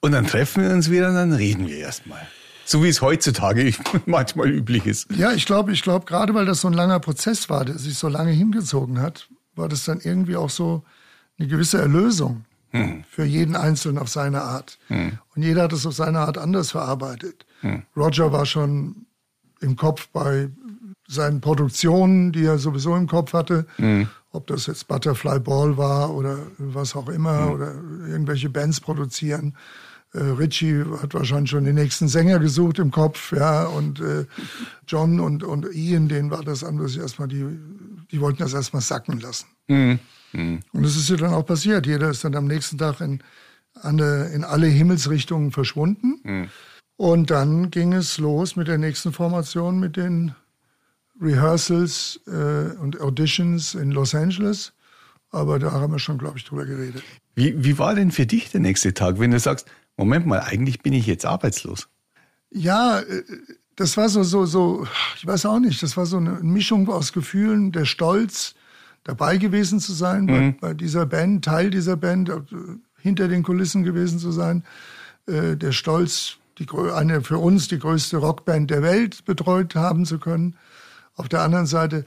[0.00, 2.26] und dann treffen wir uns wieder und dann reden wir erstmal.
[2.68, 3.72] So wie es heutzutage
[4.06, 5.10] manchmal üblich ist.
[5.16, 7.96] Ja, ich glaube, ich glaube, gerade weil das so ein langer Prozess war, der sich
[7.96, 9.26] so lange hingezogen hat,
[9.56, 10.84] war das dann irgendwie auch so
[11.38, 13.04] eine gewisse Erlösung hm.
[13.08, 14.78] für jeden Einzelnen auf seine Art.
[14.88, 15.16] Hm.
[15.34, 17.46] Und jeder hat es auf seine Art anders verarbeitet.
[17.62, 17.84] Hm.
[17.96, 19.06] Roger war schon
[19.62, 20.50] im Kopf bei
[21.06, 23.66] seinen Produktionen, die er sowieso im Kopf hatte.
[23.78, 27.52] Mhm ob das jetzt Butterfly Ball war oder was auch immer mhm.
[27.52, 27.74] oder
[28.06, 29.56] irgendwelche Bands produzieren.
[30.14, 34.24] Äh, Richie hat wahrscheinlich schon den nächsten Sänger gesucht im Kopf, ja, und äh,
[34.86, 37.44] John und, und Ian, denen war das anders erstmal, die,
[38.10, 39.46] die wollten das erstmal sacken lassen.
[39.68, 39.98] Mhm.
[40.32, 40.60] Mhm.
[40.72, 41.86] Und das ist ja dann auch passiert.
[41.86, 43.22] Jeder ist dann am nächsten Tag in,
[43.74, 46.20] eine, in alle Himmelsrichtungen verschwunden.
[46.22, 46.48] Mhm.
[46.96, 50.34] Und dann ging es los mit der nächsten Formation, mit den
[51.20, 54.72] Rehearsals äh, und Auditions in Los Angeles.
[55.30, 57.02] Aber da haben wir schon, glaube ich, drüber geredet.
[57.34, 59.66] Wie, wie war denn für dich der nächste Tag, wenn du sagst,
[59.98, 61.88] Moment mal, eigentlich bin ich jetzt arbeitslos?
[62.50, 63.22] Ja, äh,
[63.76, 67.12] das war so, so, so, ich weiß auch nicht, das war so eine Mischung aus
[67.12, 68.54] Gefühlen, der Stolz,
[69.04, 70.26] dabei gewesen zu sein, mhm.
[70.26, 72.40] bei, bei, dieser Band, Teil dieser Band, äh,
[72.98, 74.64] hinter den Kulissen gewesen zu sein,
[75.26, 80.18] äh, der Stolz, die, eine für uns die größte Rockband der Welt betreut haben zu
[80.18, 80.56] können.
[81.16, 82.04] Auf der anderen Seite,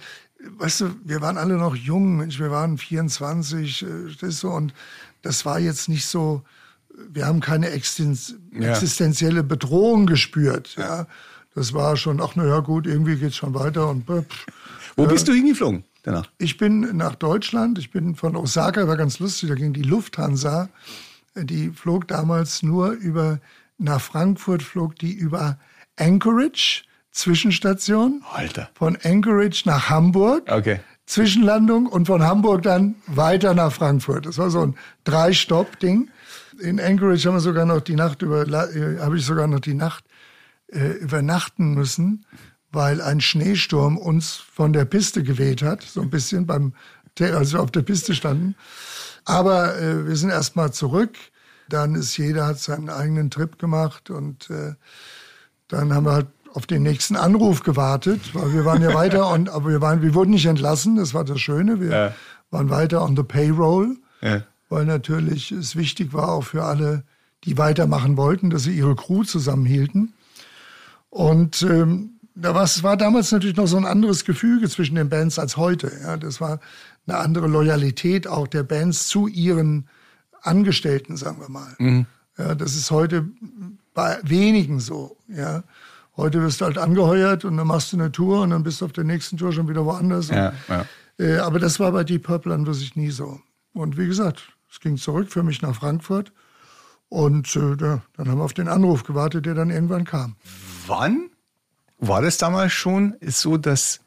[0.57, 3.85] weißt du, wir waren alle noch jung, Mensch, wir waren 24,
[4.19, 4.73] das so, und
[5.21, 6.43] das war jetzt nicht so,
[7.09, 11.07] wir haben keine existenzielle Bedrohung gespürt, ja.
[11.53, 14.45] Das war schon, ach na ja gut, irgendwie geht's schon weiter und pff,
[14.95, 16.29] Wo bist du hingeflogen danach?
[16.37, 20.69] Ich bin nach Deutschland, ich bin von Osaka, war ganz lustig, da ging die Lufthansa,
[21.35, 23.39] die flog damals nur über,
[23.77, 25.57] nach Frankfurt flog die über
[25.97, 28.23] Anchorage, Zwischenstation.
[28.31, 28.69] Alter.
[28.73, 30.49] Von Anchorage nach Hamburg.
[30.49, 30.79] Okay.
[31.05, 34.25] Zwischenlandung und von Hamburg dann weiter nach Frankfurt.
[34.25, 36.09] Das war so ein Drei-Stopp-Ding.
[36.61, 39.73] In Anchorage haben wir sogar noch die Nacht über, äh, habe ich sogar noch die
[39.73, 40.05] Nacht
[40.67, 42.25] äh, übernachten müssen,
[42.71, 46.73] weil ein Schneesturm uns von der Piste geweht hat, so ein bisschen beim,
[47.19, 48.55] als wir auf der Piste standen.
[49.25, 51.15] Aber äh, wir sind erstmal zurück.
[51.69, 54.73] Dann ist jeder hat seinen eigenen Trip gemacht und äh,
[55.67, 59.49] dann haben wir halt auf den nächsten Anruf gewartet, weil wir waren ja weiter und
[59.49, 61.79] aber wir waren, wir wurden nicht entlassen, das war das Schöne.
[61.79, 62.13] Wir ja.
[62.49, 64.43] waren weiter on the payroll, ja.
[64.71, 67.03] Weil natürlich es wichtig war auch für alle,
[67.43, 70.13] die weitermachen wollten, dass sie ihre Crew zusammenhielten.
[71.09, 75.09] Und ähm, da war, es war damals natürlich noch so ein anderes Gefüge zwischen den
[75.09, 75.91] Bands als heute.
[76.01, 76.61] Ja, das war
[77.05, 79.89] eine andere Loyalität auch der Bands zu ihren
[80.41, 81.75] Angestellten, sagen wir mal.
[81.77, 82.05] Mhm.
[82.37, 83.29] Ja, das ist heute
[83.93, 85.17] bei wenigen so.
[85.27, 85.63] Ja.
[86.15, 88.85] Heute wirst du halt angeheuert und dann machst du eine Tour und dann bist du
[88.85, 90.29] auf der nächsten Tour schon wieder woanders.
[90.29, 90.85] Ja, ja.
[91.19, 93.41] Äh, aber das war bei Deep Purple an sich nie so.
[93.73, 96.31] Und wie gesagt, es ging zurück für mich nach Frankfurt.
[97.09, 100.37] Und äh, dann haben wir auf den Anruf gewartet, der dann irgendwann kam.
[100.87, 101.29] Wann
[101.97, 103.99] war das damals schon so, dass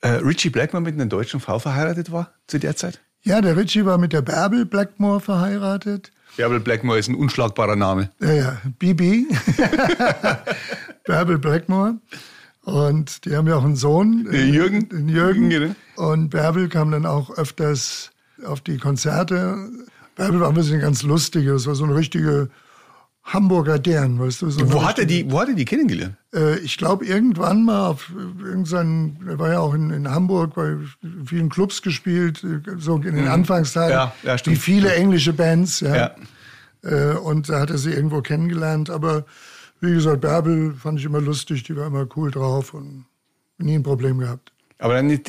[0.00, 3.00] äh, Richie Blackmore mit einer deutschen Frau verheiratet war zu der Zeit?
[3.22, 6.10] Ja, der Richie war mit der Bärbel Blackmore verheiratet.
[6.36, 8.10] Bärbel Blackmore ist ein unschlagbarer Name.
[8.20, 9.28] Ja, ja, Bibi.
[11.04, 11.98] Bärbel Blackmore.
[12.64, 14.24] Und die haben ja auch einen Sohn.
[14.24, 14.88] Den Jürgen.
[14.88, 15.48] Den Jürgen.
[15.48, 15.74] Genau.
[15.94, 18.10] Und Bärbel kam dann auch öfters
[18.44, 19.70] auf die Konzerte.
[20.16, 21.46] Bärbel war ein bisschen ganz lustig.
[21.46, 22.50] Das war so eine richtige
[23.24, 24.50] Hamburger Dern, weißt du.
[24.50, 26.16] So wo, hat er die, wo hat er die kennengelernt?
[26.34, 28.10] Äh, ich glaube, irgendwann mal auf
[28.44, 30.76] irgendeinen, er war ja auch in, in, Hamburg bei
[31.24, 32.44] vielen Clubs gespielt,
[32.78, 33.30] so in den mhm.
[33.30, 35.96] Anfangstagen, ja, ja, wie viele englische Bands, ja.
[35.96, 36.16] ja.
[36.82, 38.90] Äh, und da hat er sie irgendwo kennengelernt.
[38.90, 39.24] Aber
[39.80, 43.04] wie gesagt, Bärbel fand ich immer lustig, die war immer cool drauf und
[43.58, 44.52] nie ein Problem gehabt.
[44.78, 45.20] Aber dann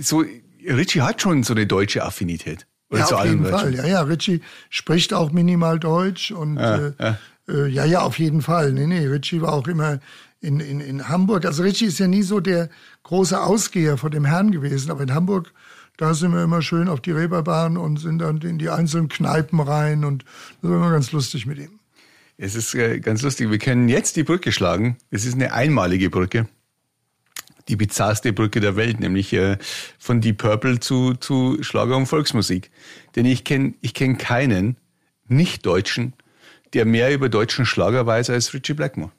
[0.00, 0.22] so,
[0.66, 2.66] Richie hat schon so eine deutsche Affinität.
[2.90, 3.74] Oder ja, auf jeden Fall.
[3.74, 7.18] Ja, ja, Richie spricht auch minimal Deutsch und ja, äh, ja.
[7.48, 8.72] Äh, ja, ja, auf jeden Fall.
[8.72, 10.00] Nee, nee, Richie war auch immer
[10.40, 11.44] in, in, in Hamburg.
[11.44, 12.68] Also Richie ist ja nie so der
[13.02, 15.52] große Ausgeher vor dem Herrn gewesen, aber in Hamburg,
[15.96, 19.60] da sind wir immer schön auf die Reeperbahn und sind dann in die einzelnen Kneipen
[19.60, 20.24] rein und
[20.62, 21.78] das war immer ganz lustig mit ihm.
[22.36, 23.50] Es ist äh, ganz lustig.
[23.50, 24.96] Wir können jetzt die Brücke schlagen.
[25.10, 26.46] Es ist eine einmalige Brücke.
[27.68, 29.58] Die bizarrste Brücke der Welt, nämlich äh,
[29.98, 32.70] von Deep Purple zu, zu Schlager und Volksmusik.
[33.16, 34.76] Denn ich kenne ich kenn keinen
[35.28, 36.14] Nicht-Deutschen,
[36.72, 39.12] der mehr über deutschen Schlager weiß als Richie Blackmore.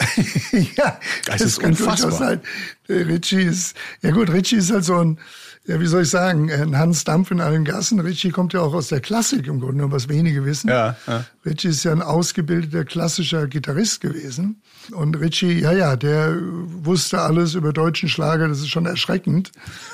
[0.76, 2.12] ja, das, das ist unfassbar.
[2.12, 2.40] Sein.
[2.88, 5.18] Richie ist, ja gut, Richie ist halt so ein,
[5.66, 8.00] ja, wie soll ich sagen, ein Hans Dampf in allen Gassen.
[8.00, 10.68] Richie kommt ja auch aus der Klassik im Grunde, was wenige wissen.
[10.68, 11.24] Ja, ja.
[11.46, 14.60] Richie ist ja ein ausgebildeter klassischer Gitarrist gewesen.
[14.92, 18.48] Und Richie, ja, ja, der wusste alles über deutschen Schlager.
[18.48, 19.52] Das ist schon erschreckend,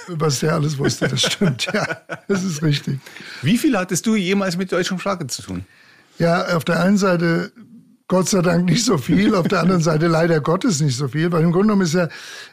[0.08, 1.06] was der alles wusste.
[1.06, 1.86] Das stimmt, ja,
[2.26, 2.98] das ist richtig.
[3.42, 5.64] Wie viel hattest du jemals mit deutschem Schlager zu tun?
[6.18, 7.52] Ja, auf der einen Seite
[8.10, 11.30] Gott sei Dank nicht so viel, auf der anderen Seite leider Gottes nicht so viel,
[11.30, 12.08] weil im Grunde genommen ist ja,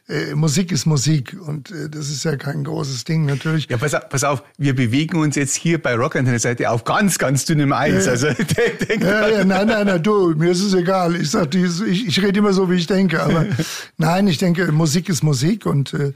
[0.08, 3.68] äh, Musik ist Musik und äh, das ist ja kein großes Ding natürlich.
[3.68, 6.70] Ja, pass auf, pass auf, wir bewegen uns jetzt hier bei Rock an der Seite
[6.70, 8.06] auf ganz, ganz dünnem Eis.
[8.06, 8.28] Ja, also,
[8.88, 11.16] denk ja, ja, nein, nein, nein, du, mir ist es egal.
[11.16, 13.48] Ich sag, ich, ich rede immer so, wie ich denke, aber
[13.98, 16.14] nein, ich denke, Musik ist Musik und äh,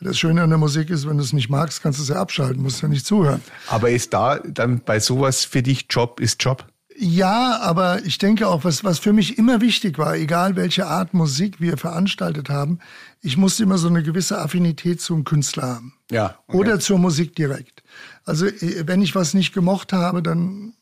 [0.00, 2.20] das Schöne an der Musik ist, wenn du es nicht magst, kannst du es ja
[2.20, 3.40] abschalten, musst ja nicht zuhören.
[3.66, 6.64] Aber ist da dann bei sowas für dich Job ist Job?
[6.96, 11.12] Ja, aber ich denke auch, was, was für mich immer wichtig war, egal welche Art
[11.12, 12.78] Musik wir veranstaltet haben,
[13.20, 15.94] ich musste immer so eine gewisse Affinität zum Künstler haben.
[16.10, 16.38] Ja.
[16.46, 16.56] Okay.
[16.56, 17.82] Oder zur Musik direkt.
[18.24, 20.74] Also, äh, wenn ich was nicht gemocht habe, dann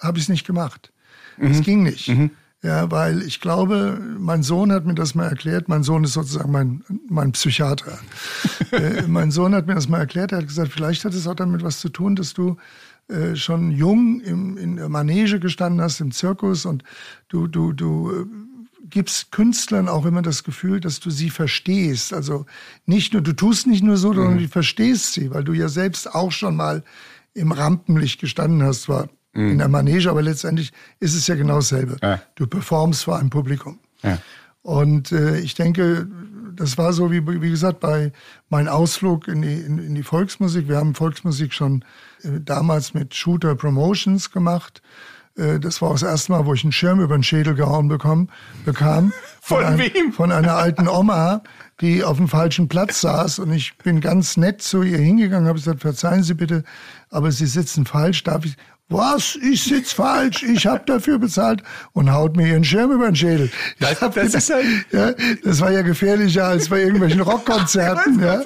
[0.00, 0.92] habe ich es nicht gemacht.
[1.38, 1.62] Es mhm.
[1.62, 2.08] ging nicht.
[2.08, 2.30] Mhm.
[2.62, 5.68] Ja, weil ich glaube, mein Sohn hat mir das mal erklärt.
[5.68, 7.98] Mein Sohn ist sozusagen mein, mein Psychiater.
[8.70, 10.30] äh, mein Sohn hat mir das mal erklärt.
[10.30, 12.56] Er hat gesagt, vielleicht hat es auch damit was zu tun, dass du
[13.08, 16.84] äh, schon jung im, in der Manege gestanden hast, im Zirkus und
[17.28, 18.26] du, du, du äh,
[18.88, 22.12] gibst Künstlern auch immer das Gefühl, dass du sie verstehst.
[22.12, 22.46] Also
[22.86, 24.40] nicht nur, du tust nicht nur so, sondern mhm.
[24.40, 26.84] du verstehst sie, weil du ja selbst auch schon mal
[27.34, 29.52] im Rampenlicht gestanden hast, zwar mhm.
[29.52, 31.96] in der Manege, aber letztendlich ist es ja genau dasselbe.
[32.02, 32.20] Ja.
[32.34, 33.78] Du performst vor einem Publikum.
[34.02, 34.18] Ja.
[34.62, 36.08] Und äh, ich denke,
[36.54, 38.12] das war so, wie, wie gesagt, bei
[38.48, 40.68] meinem Ausflug in die, in, in die Volksmusik.
[40.68, 41.84] Wir haben Volksmusik schon
[42.22, 44.82] äh, damals mit Shooter Promotions gemacht.
[45.36, 48.30] Äh, das war das erste Mal, wo ich einen Schirm über den Schädel gehauen bekommen,
[48.64, 49.12] bekam.
[49.40, 50.12] Von, von wem?
[50.12, 51.42] Von einer alten Oma,
[51.82, 53.40] die auf dem falschen Platz saß.
[53.40, 56.64] Und ich bin ganz nett zu ihr hingegangen, habe gesagt, verzeihen Sie bitte,
[57.10, 58.22] aber Sie sitzen falsch.
[58.22, 58.56] Darf ich?
[58.88, 59.36] Was?
[59.36, 63.50] Ich sitz falsch, ich habe dafür bezahlt und haut mir ihren Schirm über den Schädel.
[63.80, 68.20] Das, das, ist ein ja, das war ja gefährlicher als bei irgendwelchen Rockkonzerten.
[68.20, 68.42] ja.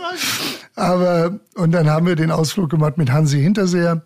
[0.77, 4.05] Aber und dann haben wir den Ausflug gemacht mit Hansi Hinterseher.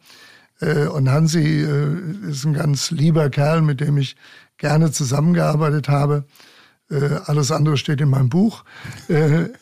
[0.61, 4.17] Äh, und Hansi äh, ist ein ganz lieber Kerl, mit dem ich
[4.57, 6.25] gerne zusammengearbeitet habe.
[6.91, 8.65] Äh, alles andere steht in meinem Buch.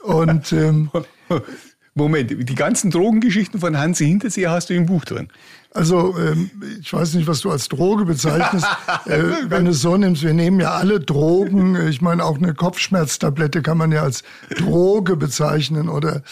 [0.03, 0.91] Und ähm,
[1.99, 5.29] Moment, die ganzen Drogengeschichten von Hansi Hinterseher hast du im Buch drin.
[5.75, 8.67] Also ähm, ich weiß nicht, was du als Droge bezeichnest.
[9.07, 11.89] äh, wenn du es so nimmst, wir nehmen ja alle Drogen.
[11.89, 14.23] Ich meine, auch eine Kopfschmerztablette kann man ja als
[14.57, 16.23] Droge bezeichnen oder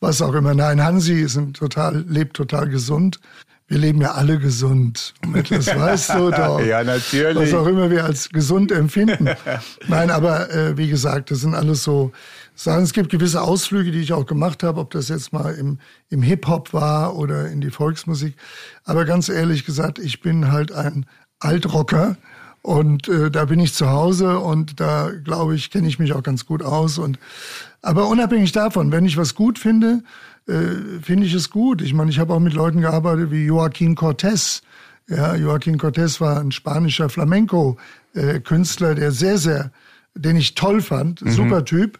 [0.00, 0.54] was auch immer.
[0.54, 3.20] Nein, Hansi ist ein total, lebt total gesund.
[3.68, 5.14] Wir leben ja alle gesund.
[5.50, 6.60] Das weißt du doch.
[6.60, 7.52] ja, natürlich.
[7.52, 9.28] Was auch immer wir als gesund empfinden.
[9.88, 12.12] Nein, aber äh, wie gesagt, das sind alles so
[12.54, 15.78] sagen, es gibt gewisse Ausflüge, die ich auch gemacht habe, ob das jetzt mal im,
[16.10, 18.36] im Hip-Hop war oder in die Volksmusik.
[18.84, 21.04] Aber ganz ehrlich gesagt, ich bin halt ein
[21.40, 22.16] Altrocker
[22.62, 26.22] und äh, da bin ich zu Hause und da glaube ich, kenne ich mich auch
[26.22, 26.98] ganz gut aus.
[26.98, 27.18] Und
[27.82, 30.02] aber unabhängig davon, wenn ich was gut finde,
[30.46, 31.82] äh, finde ich es gut.
[31.82, 34.62] Ich meine, ich habe auch mit Leuten gearbeitet wie Joaquin Cortés.
[35.08, 39.70] Ja, Joaquin Cortés war ein spanischer Flamenco-Künstler, der sehr, sehr,
[40.14, 41.30] den ich toll fand, mhm.
[41.30, 41.98] super Typ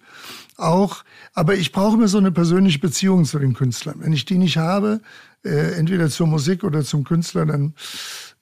[0.59, 1.05] auch,
[1.35, 3.97] aber ich brauche immer so eine persönliche Beziehung zu den Künstlern.
[4.01, 5.01] Wenn ich die nicht habe,
[5.45, 7.75] äh, entweder zur Musik oder zum Künstler, dann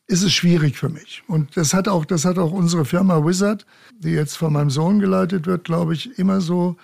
[0.06, 1.22] ist es schwierig für mich.
[1.26, 3.66] Und das hat auch, das hat auch unsere Firma Wizard,
[3.98, 6.76] die jetzt von meinem Sohn geleitet wird, glaube ich, immer so.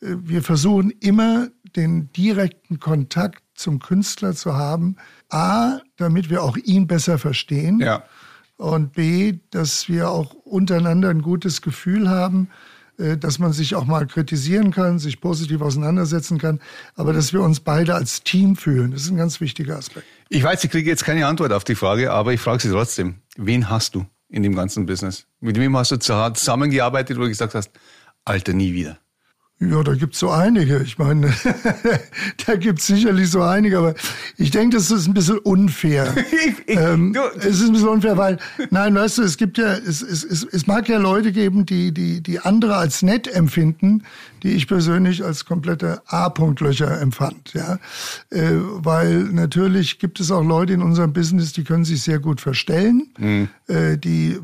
[0.00, 4.96] Äh, wir versuchen immer den direkten Kontakt zum Künstler zu haben.
[5.28, 7.80] A, damit wir auch ihn besser verstehen.
[7.80, 8.04] Ja.
[8.56, 12.48] Und B, dass wir auch untereinander ein gutes Gefühl haben,
[12.98, 16.60] äh, dass man sich auch mal kritisieren kann, sich positiv auseinandersetzen kann,
[16.94, 18.92] aber dass wir uns beide als Team fühlen.
[18.92, 20.06] Das ist ein ganz wichtiger Aspekt.
[20.28, 23.16] Ich weiß, ich kriege jetzt keine Antwort auf die Frage, aber ich frage Sie trotzdem.
[23.36, 25.26] Wen hast du in dem ganzen Business?
[25.40, 27.70] Mit wem hast du zusammengearbeitet, wo du gesagt hast,
[28.24, 28.98] Alter, nie wieder?
[29.70, 30.82] Ja, da gibt's so einige.
[30.82, 31.32] Ich meine,
[32.46, 33.94] da gibt's sicherlich so einige, aber
[34.36, 36.12] ich denke, das ist ein bisschen unfair.
[36.66, 38.38] ähm, es ist ein bisschen unfair, weil,
[38.70, 41.92] nein, weißt du, es gibt ja, es, es, es, es mag ja Leute geben, die,
[41.92, 44.02] die, die andere als nett empfinden,
[44.42, 47.78] die ich persönlich als komplette A-Punkt-Löcher empfand, ja.
[48.30, 52.40] Äh, weil natürlich gibt es auch Leute in unserem Business, die können sich sehr gut
[52.40, 53.48] verstellen, mhm.
[53.68, 54.38] äh, die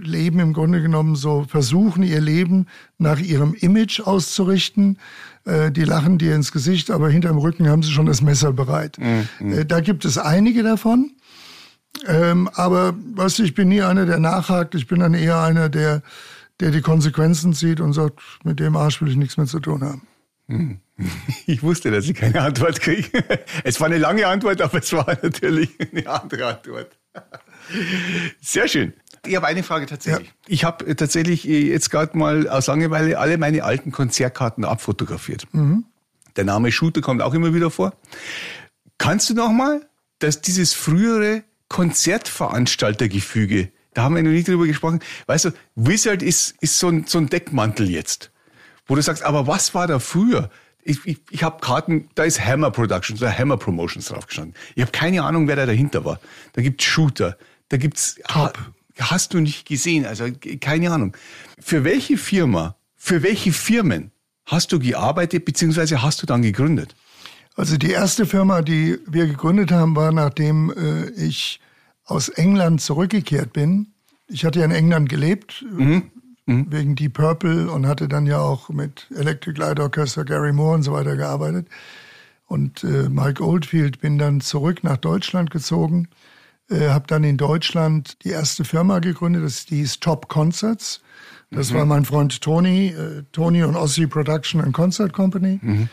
[0.00, 2.66] leben im Grunde genommen so, versuchen ihr Leben
[2.98, 4.98] nach ihrem Image auszurichten.
[5.44, 8.98] Äh, die lachen dir ins Gesicht, aber hinterm Rücken haben sie schon das Messer bereit.
[8.98, 9.52] Mhm.
[9.52, 11.12] Äh, da gibt es einige davon.
[12.06, 14.74] Ähm, aber weißt du, ich bin nie einer, der nachhakt.
[14.74, 16.02] Ich bin dann eher einer, der,
[16.60, 19.82] der die Konsequenzen zieht und sagt, mit dem Arsch will ich nichts mehr zu tun
[19.82, 20.02] haben.
[20.46, 20.80] Mhm.
[21.46, 23.08] Ich wusste, dass ich keine Antwort kriege.
[23.64, 26.96] Es war eine lange Antwort, aber es war natürlich eine andere Antwort.
[28.40, 28.92] Sehr schön.
[29.24, 30.28] Ich habe eine Frage tatsächlich.
[30.28, 30.34] Ja.
[30.48, 35.46] Ich habe äh, tatsächlich äh, jetzt gerade mal aus Langeweile alle meine alten Konzertkarten abfotografiert.
[35.52, 35.84] Mhm.
[36.36, 37.92] Der Name Shooter kommt auch immer wieder vor.
[38.98, 39.86] Kannst du noch mal,
[40.18, 46.54] dass dieses frühere Konzertveranstaltergefüge, da haben wir noch nicht drüber gesprochen, weißt du, Wizard ist,
[46.60, 48.30] ist so, ein, so ein Deckmantel jetzt,
[48.86, 50.50] wo du sagst, aber was war da früher?
[50.82, 54.54] Ich, ich, ich habe Karten, da ist Hammer Productions oder Hammer Promotions draufgestanden.
[54.74, 56.18] Ich habe keine Ahnung, wer da dahinter war.
[56.54, 57.36] Da gibt's Shooter,
[57.68, 58.58] da gibt's Top
[59.10, 60.06] hast du nicht gesehen.
[60.06, 60.26] Also
[60.60, 61.16] keine Ahnung.
[61.58, 64.10] Für welche Firma, für welche Firmen
[64.46, 66.94] hast du gearbeitet beziehungsweise hast du dann gegründet?
[67.54, 71.60] Also die erste Firma, die wir gegründet haben, war nachdem äh, ich
[72.04, 73.88] aus England zurückgekehrt bin.
[74.26, 76.10] Ich hatte ja in England gelebt, mhm.
[76.46, 76.66] Mhm.
[76.70, 80.82] wegen Deep Purple und hatte dann ja auch mit Electric Light Orchestra, Gary Moore und
[80.82, 81.68] so weiter gearbeitet.
[82.46, 86.08] Und äh, Mike Oldfield bin dann zurück nach Deutschland gezogen
[86.72, 91.00] äh, habe dann in Deutschland die erste Firma gegründet, das hieß Top Concerts.
[91.50, 91.74] Das mhm.
[91.76, 95.60] war mein Freund Tony, äh, Tony und Ossi Production and Concert Company.
[95.62, 95.88] Mhm.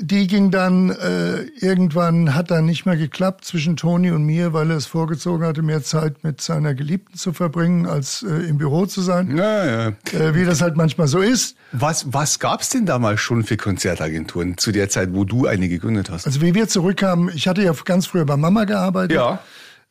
[0.00, 4.70] Die ging dann äh, irgendwann, hat dann nicht mehr geklappt zwischen Tony und mir, weil
[4.70, 8.86] er es vorgezogen hatte, mehr Zeit mit seiner Geliebten zu verbringen, als äh, im Büro
[8.86, 9.36] zu sein.
[9.36, 9.88] Ja, ja.
[10.12, 11.56] Äh, wie das halt manchmal so ist.
[11.70, 15.68] Was, was gab es denn damals schon für Konzertagenturen zu der Zeit, wo du eine
[15.68, 16.26] gegründet hast?
[16.26, 19.16] Also wie wir zurückkamen, ich hatte ja ganz früher bei Mama gearbeitet.
[19.16, 19.38] Ja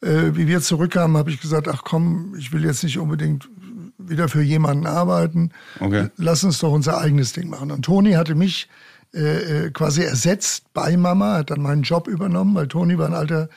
[0.03, 3.49] äh, wie wir zurückkamen, habe ich gesagt, ach komm, ich will jetzt nicht unbedingt
[3.97, 5.51] wieder für jemanden arbeiten.
[5.79, 6.09] Okay.
[6.17, 7.71] Lass uns doch unser eigenes Ding machen.
[7.71, 8.67] Und Toni hatte mich
[9.13, 13.13] äh, äh, quasi ersetzt bei Mama, hat dann meinen Job übernommen, weil Toni war ein
[13.13, 13.49] alter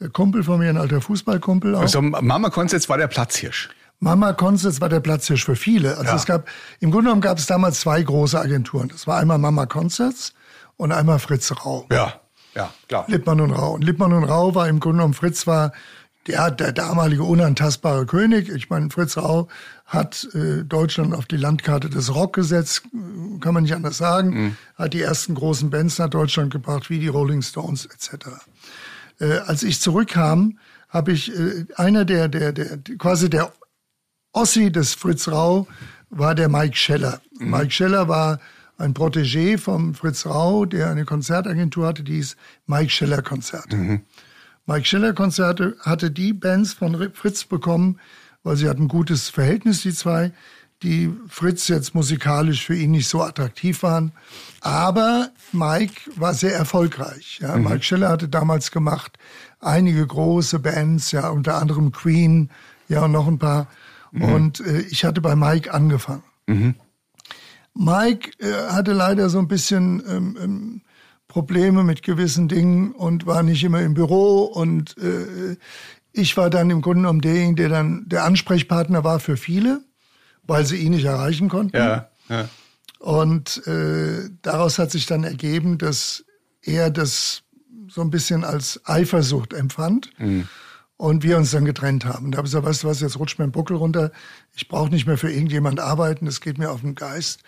[0.00, 1.74] äh, Kumpel von mir, ein alter Fußballkumpel.
[1.74, 1.82] Auch.
[1.82, 3.70] Also Mama Konzerts war der Platzhirsch.
[4.00, 5.96] Mama Konzerts war der Platzhirsch für viele.
[5.96, 6.16] Also ja.
[6.16, 6.48] es gab,
[6.80, 8.88] im Grunde genommen gab es damals zwei große Agenturen.
[8.88, 10.34] Das war einmal Mama Konzerts
[10.76, 11.86] und einmal Fritz Rau.
[11.90, 12.20] Ja.
[12.54, 13.04] Ja, klar.
[13.08, 13.74] Lippmann und Rau.
[13.74, 15.72] Und Lippmann und Rau war im Grunde genommen, Fritz war
[16.26, 18.48] der, der damalige unantastbare König.
[18.48, 19.48] Ich meine, Fritz Rau
[19.84, 22.82] hat äh, Deutschland auf die Landkarte des Rock gesetzt,
[23.40, 24.30] kann man nicht anders sagen.
[24.30, 24.56] Mhm.
[24.76, 28.28] Hat die ersten großen Bands nach Deutschland gebracht, wie die Rolling Stones etc.
[29.20, 33.52] Äh, als ich zurückkam, habe ich äh, einer der, der, der, quasi der
[34.32, 35.66] Ossi des Fritz Rau
[36.10, 37.20] war der Mike Scheller.
[37.38, 37.50] Mhm.
[37.50, 38.40] Mike Scheller war
[38.78, 43.76] ein Protégé vom Fritz Rau, der eine Konzertagentur hatte, die hieß Mike Scheller Konzerte.
[43.76, 44.00] Mhm.
[44.66, 48.00] Mike Scheller Konzerte hatte die Bands von Fritz bekommen,
[48.42, 50.32] weil sie hatten ein gutes Verhältnis, die zwei,
[50.82, 54.12] die Fritz jetzt musikalisch für ihn nicht so attraktiv waren.
[54.60, 57.38] Aber Mike war sehr erfolgreich.
[57.40, 57.56] Ja.
[57.56, 57.64] Mhm.
[57.64, 59.18] Mike Scheller hatte damals gemacht
[59.64, 62.50] einige große Bands, ja, unter anderem Queen,
[62.88, 63.66] ja, und noch ein paar.
[64.12, 64.22] Mhm.
[64.22, 66.22] Und äh, ich hatte bei Mike angefangen.
[66.46, 66.74] Mhm.
[67.74, 70.82] Mike äh, hatte leider so ein bisschen ähm, ähm,
[71.28, 75.56] Probleme mit gewissen Dingen und war nicht immer im Büro und äh,
[76.12, 79.82] ich war dann im Grunde genommen derjenige, der dann der Ansprechpartner war für viele,
[80.44, 81.76] weil sie ihn nicht erreichen konnten.
[81.76, 82.48] Ja, ja.
[83.00, 86.24] Und äh, daraus hat sich dann ergeben, dass
[86.62, 87.42] er das
[87.88, 90.10] so ein bisschen als Eifersucht empfand.
[90.18, 90.48] Mhm.
[90.96, 92.30] Und wir uns dann getrennt haben.
[92.30, 94.12] Da habe ich gesagt, weißt du was, jetzt rutscht mein Buckel runter.
[94.54, 97.40] Ich brauche nicht mehr für irgendjemand arbeiten, das geht mir auf den Geist.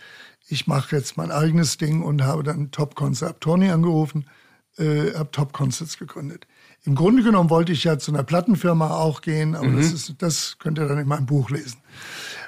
[0.49, 4.27] Ich mache jetzt mein eigenes Ding und habe dann Top Concert Tony angerufen,
[4.79, 6.47] äh, habe Top Concerts gegründet.
[6.85, 9.77] Im Grunde genommen wollte ich ja zu einer Plattenfirma auch gehen, aber mhm.
[9.79, 11.79] das, ist, das könnt ihr dann in meinem Buch lesen.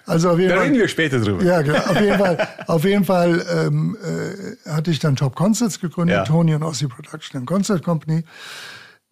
[0.06, 1.42] Also auf jeden da Fall, reden wir später drüber.
[1.44, 1.90] Ja, klar.
[1.90, 6.24] Auf jeden Fall, auf jeden Fall ähm, äh, hatte ich dann Top Concerts gegründet, ja.
[6.24, 8.24] Tony und Ossi Production and Concert Company.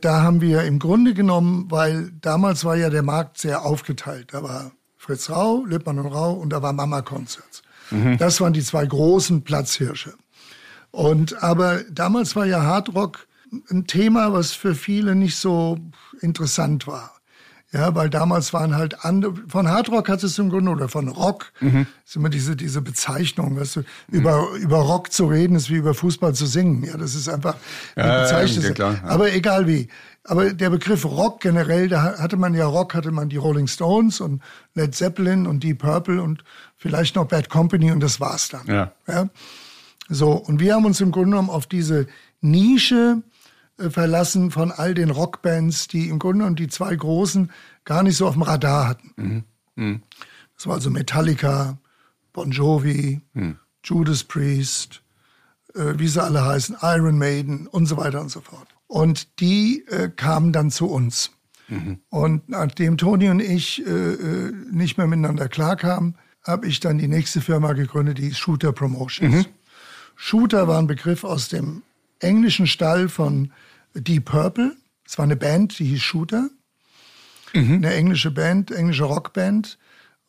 [0.01, 4.28] Da haben wir im Grunde genommen, weil damals war ja der Markt sehr aufgeteilt.
[4.32, 7.62] Da war Fritz Rau, Lippmann und Rau und da war Mama Concerts.
[7.90, 8.18] Mhm.
[8.18, 10.14] Das waren die zwei großen Platzhirsche.
[10.90, 13.26] Und aber damals war ja Hardrock
[13.70, 15.78] ein Thema, was für viele nicht so
[16.20, 17.15] interessant war.
[17.72, 21.52] Ja, weil damals waren halt andere, von Hardrock hat es im Grunde, oder von Rock,
[21.60, 21.86] mhm.
[22.04, 23.86] ist immer diese, diese Bezeichnung, weißt du, mhm.
[24.08, 26.84] über, über Rock zu reden ist wie über Fußball zu singen.
[26.84, 27.56] Ja, das ist einfach,
[27.96, 28.64] ja, Bezeichnung.
[28.64, 29.08] Ja, klar, ja.
[29.08, 29.88] Aber egal wie.
[30.22, 34.20] Aber der Begriff Rock generell, da hatte man ja Rock, hatte man die Rolling Stones
[34.20, 34.42] und
[34.74, 36.42] Led Zeppelin und Deep Purple und
[36.76, 38.66] vielleicht noch Bad Company und das war's dann.
[38.66, 38.92] Ja.
[39.06, 39.28] ja?
[40.08, 42.06] So, und wir haben uns im Grunde genommen auf diese
[42.40, 43.22] Nische
[43.79, 47.51] verlassen von all den Rockbands, die im Grunde genommen die zwei großen
[47.85, 49.12] gar nicht so auf dem Radar hatten.
[49.16, 49.45] Mhm.
[49.77, 50.03] Mhm.
[50.57, 51.79] Das war also Metallica,
[52.33, 53.59] Bon Jovi, mhm.
[53.85, 55.03] Judas Priest,
[55.74, 58.68] äh, wie sie alle heißen, Iron Maiden und so weiter und so fort.
[58.87, 61.33] Und die äh, kamen dann zu uns.
[61.68, 62.01] Mhm.
[62.09, 67.09] Und nachdem Toni und ich äh, äh nicht mehr miteinander klarkamen, habe ich dann die
[67.09, 69.35] nächste Firma gegründet, die Shooter Promotions.
[69.35, 69.47] Mhm.
[70.14, 71.83] Shooter war ein Begriff aus dem
[72.20, 73.53] englischen Stall von
[73.97, 74.76] Deep Purple.
[75.05, 76.49] Es war eine Band, die hieß Shooter.
[77.55, 77.76] Mhm.
[77.76, 79.78] Eine englische Band, englische Rockband.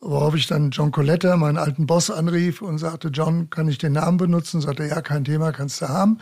[0.00, 3.92] Worauf ich dann John Coletta, meinen alten Boss, anrief und sagte, John, kann ich den
[3.92, 4.60] Namen benutzen?
[4.60, 6.18] Sagte, ja, kein Thema, kannst du haben.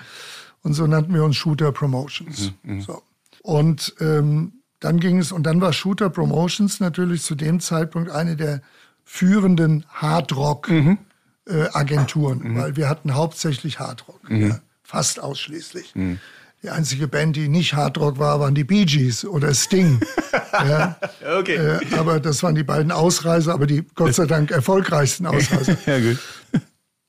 [0.62, 2.53] Und so nannten wir uns Shooter Promotions.
[2.62, 2.76] Mhm.
[2.76, 2.80] mhm.
[2.80, 3.03] So.
[3.42, 8.36] Und ähm, dann ging es, und dann war Shooter Promotions natürlich zu dem Zeitpunkt eine
[8.36, 8.62] der
[9.05, 12.44] führenden Hardrock-Agenturen, mhm.
[12.44, 12.57] äh, mhm.
[12.57, 14.49] weil wir hatten hauptsächlich Hardrock, mhm.
[14.49, 15.94] ja, fast ausschließlich.
[15.94, 16.18] Mhm.
[16.66, 20.00] Die einzige Band, die nicht Hardrock war, waren die Bee Gees oder Sting.
[20.52, 20.98] ja.
[21.38, 21.54] okay.
[21.54, 25.76] Äh, aber das waren die beiden Ausreiser, aber die Gott sei Dank erfolgreichsten Ausreiser.
[25.86, 26.18] ja, gut.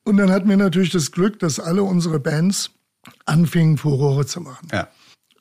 [0.04, 2.70] Und dann hatten wir natürlich das Glück, dass alle unsere Bands
[3.26, 4.68] anfingen, Furore zu machen.
[4.72, 4.90] Ja.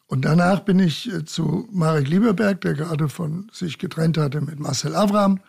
[0.07, 4.59] Und danach bin ich äh, zu Marek Lieberberg, der gerade von sich getrennt hatte mit
[4.59, 5.41] Marcel Avram.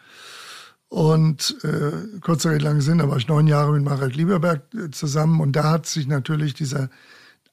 [0.89, 4.91] Und äh, kurzer Rede, lange Sinn, da war ich neun Jahre mit Marek Lieberberg äh,
[4.91, 5.39] zusammen.
[5.39, 6.89] Und da hat sich natürlich dieser,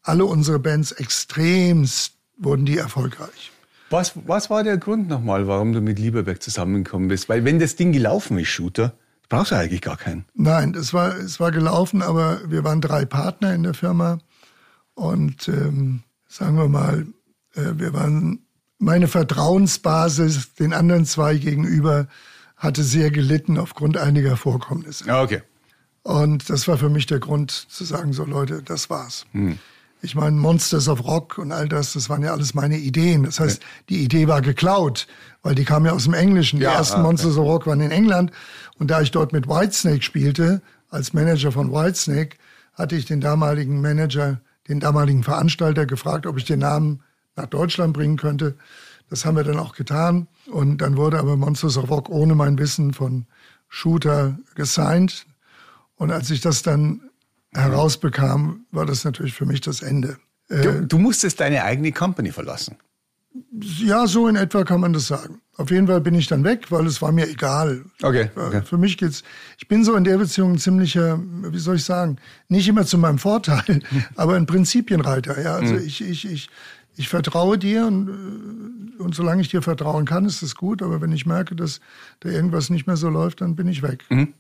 [0.05, 3.51] alle unsere Bands extremst, wurden die erfolgreich.
[3.91, 7.29] Was, was war der Grund nochmal, warum du mit Lieberberg zusammengekommen bist?
[7.29, 8.95] Weil wenn das Ding gelaufen ist, Shooter,
[9.29, 10.25] brauchst du eigentlich gar keinen.
[10.35, 14.19] Nein, es war, es war gelaufen, aber wir waren drei Partner in der Firma.
[14.95, 17.07] Und ähm, sagen wir mal,
[17.55, 18.41] äh, wir waren,
[18.79, 22.07] meine Vertrauensbasis den anderen zwei gegenüber
[22.57, 25.07] hatte sehr gelitten aufgrund einiger Vorkommnisse.
[25.07, 25.43] Ja, okay.
[26.03, 29.27] Und das war für mich der Grund zu sagen, so Leute, das war's.
[29.33, 29.59] Hm.
[30.05, 33.23] Ich meine, Monsters of Rock und all das, das waren ja alles meine Ideen.
[33.25, 35.07] Das heißt, die Idee war geklaut,
[35.43, 36.59] weil die kam ja aus dem Englischen.
[36.59, 38.31] Die ja, ersten ah, Monsters of Rock waren in England.
[38.79, 42.37] Und da ich dort mit Whitesnake spielte, als Manager von Whitesnake,
[42.75, 47.03] hatte ich den damaligen Manager den damaligen Veranstalter gefragt, ob ich den Namen
[47.37, 48.57] nach Deutschland bringen könnte.
[49.11, 50.27] Das haben wir dann auch getan.
[50.47, 53.27] Und dann wurde aber Monsters of Rock ohne mein Wissen von
[53.69, 55.27] Shooter gesigned.
[55.97, 57.03] Und als ich das dann
[57.55, 60.19] herausbekam, war das natürlich für mich das Ende.
[60.49, 62.77] Du, äh, du musstest deine eigene Company verlassen.
[63.61, 65.41] Ja, so in etwa kann man das sagen.
[65.57, 67.85] Auf jeden Fall bin ich dann weg, weil es war mir egal.
[68.03, 68.63] Okay, okay.
[68.65, 69.25] Für mich geht's.
[69.59, 72.97] Ich bin so in der Beziehung ein ziemlicher, wie soll ich sagen, nicht immer zu
[72.99, 73.81] meinem Vorteil,
[74.17, 75.41] aber ein Prinzipienreiter.
[75.41, 75.81] Ja, also mhm.
[75.85, 76.51] ich, ich, ich,
[76.97, 80.83] ich vertraue dir und, äh, und solange ich dir vertrauen kann, ist es gut.
[80.83, 81.81] Aber wenn ich merke, dass
[82.21, 84.05] da irgendwas nicht mehr so läuft, dann bin ich weg.
[84.11, 84.35] Mhm.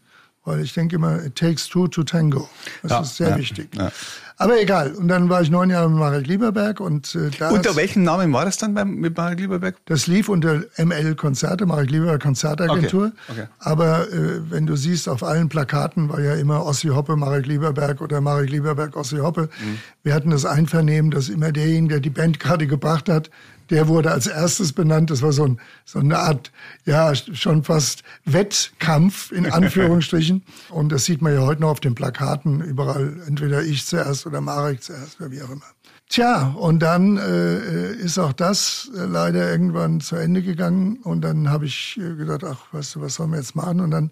[0.45, 2.49] Weil ich denke immer, it takes two to tango.
[2.83, 3.69] Das ja, ist sehr ja, wichtig.
[3.75, 3.91] Ja.
[4.37, 4.93] Aber egal.
[4.93, 6.81] Und dann war ich neun Jahre mit Marek Lieberberg.
[6.81, 9.77] Und, äh, da unter welchem Namen war das dann beim, mit Marek Lieberberg?
[9.87, 13.13] Das lief unter ML Konzerte, Marek Lieberberg Konzertagentur.
[13.29, 13.49] Okay, okay.
[13.61, 18.01] Aber äh, wenn du siehst, auf allen Plakaten war ja immer Ossi Hoppe, Marek Lieberberg
[18.01, 19.49] oder Marek Lieberberg, Ossi Hoppe.
[19.63, 19.79] Mhm.
[20.03, 23.31] Wir hatten das Einvernehmen, dass immer derjenige, der die Band gerade gebracht hat,
[23.71, 25.11] der wurde als erstes benannt.
[25.11, 26.53] Das war so, ein, so eine Art,
[26.85, 30.43] ja, schon fast Wettkampf in Anführungsstrichen.
[30.71, 34.41] Und das sieht man ja heute noch auf den Plakaten überall, entweder ich zuerst oder
[34.41, 35.67] Marek zuerst oder wie auch immer.
[36.09, 40.99] Tja, und dann äh, ist auch das äh, leider irgendwann zu Ende gegangen.
[41.03, 43.81] Und dann habe ich äh, gedacht, ach, weißt du, was sollen wir jetzt machen?
[43.81, 44.11] Und dann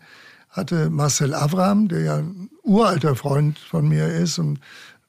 [0.50, 4.60] hatte Marcel Avram, der ja ein uralter Freund von mir ist und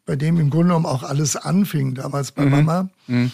[0.06, 2.52] bei dem im Grunde genommen auch alles anfing, damals bei mhm.
[2.52, 3.32] Mama, mhm.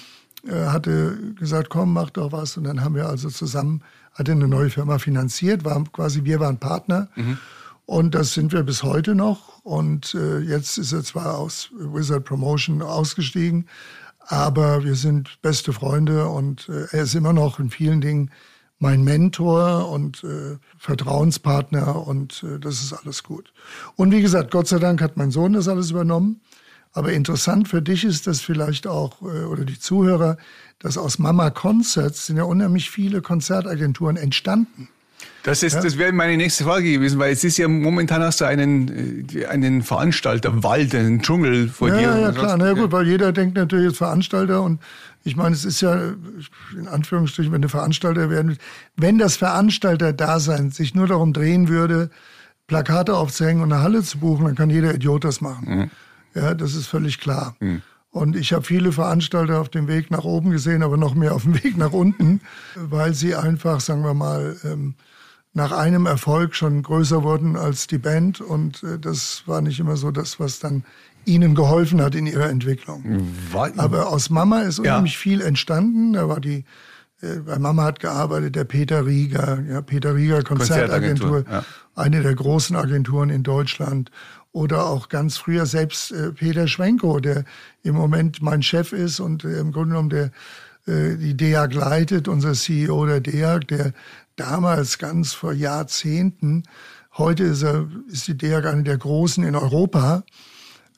[0.47, 2.57] Äh, hatte gesagt, komm, mach doch was.
[2.57, 3.81] Und dann haben wir also zusammen,
[4.13, 7.09] hatte eine neue Firma finanziert, war quasi, wir waren Partner.
[7.15, 7.37] Mhm.
[7.85, 9.59] Und das sind wir bis heute noch.
[9.63, 13.67] Und äh, jetzt ist er zwar aus Wizard Promotion ausgestiegen,
[14.27, 18.29] aber wir sind beste Freunde und äh, er ist immer noch in vielen Dingen
[18.77, 23.51] mein Mentor und äh, Vertrauenspartner und äh, das ist alles gut.
[23.95, 26.41] Und wie gesagt, Gott sei Dank hat mein Sohn das alles übernommen.
[26.91, 30.37] Aber interessant für dich ist das vielleicht auch, äh, oder die Zuhörer,
[30.79, 34.89] dass aus Mama Concerts sind ja unheimlich viele Konzertagenturen entstanden.
[35.43, 35.81] Das, ist, ja.
[35.81, 39.45] das wäre meine nächste Frage gewesen, weil es ist ja momentan hast du einen, äh,
[39.45, 42.01] einen Veranstalter, Wald, einen Dschungel vor ja, dir.
[42.01, 42.57] Ja, ja, klar.
[42.57, 44.81] Na ja, gut, weil jeder denkt natürlich als Veranstalter und
[45.23, 46.13] ich meine, es ist ja
[46.77, 48.61] in Anführungsstrichen, wenn du Veranstalter werden willst,
[48.95, 52.09] wenn das Veranstalter-Dasein sich nur darum drehen würde,
[52.67, 55.65] Plakate aufzuhängen und eine Halle zu buchen, dann kann jeder Idiot das machen.
[55.67, 55.91] Mhm.
[56.33, 57.55] Ja, das ist völlig klar.
[57.59, 57.81] Mhm.
[58.11, 61.43] Und ich habe viele Veranstalter auf dem Weg nach oben gesehen, aber noch mehr auf
[61.43, 62.41] dem Weg nach unten,
[62.75, 64.95] weil sie einfach, sagen wir mal, ähm,
[65.53, 68.41] nach einem Erfolg schon größer wurden als die Band.
[68.41, 70.83] Und äh, das war nicht immer so das, was dann
[71.25, 73.03] ihnen geholfen hat in ihrer Entwicklung.
[73.51, 75.19] War, aber aus Mama ist unheimlich ja.
[75.19, 76.13] viel entstanden.
[76.13, 76.65] Da war die,
[77.21, 81.65] äh, bei Mama hat gearbeitet der Peter Rieger, ja, Peter Rieger Konzertagentur, Konzertagentur ja.
[81.95, 84.11] eine der großen Agenturen in Deutschland
[84.59, 87.45] oder auch ganz früher selbst äh, Peter Schwenko, der
[87.81, 90.31] im Moment mein Chef ist und äh, im Grunde genommen der
[90.85, 93.93] äh, die DEAG leitet, unser CEO der DEAG, der
[94.35, 96.63] damals ganz vor Jahrzehnten,
[97.17, 100.23] heute ist, er, ist die DEAG eine der großen in Europa,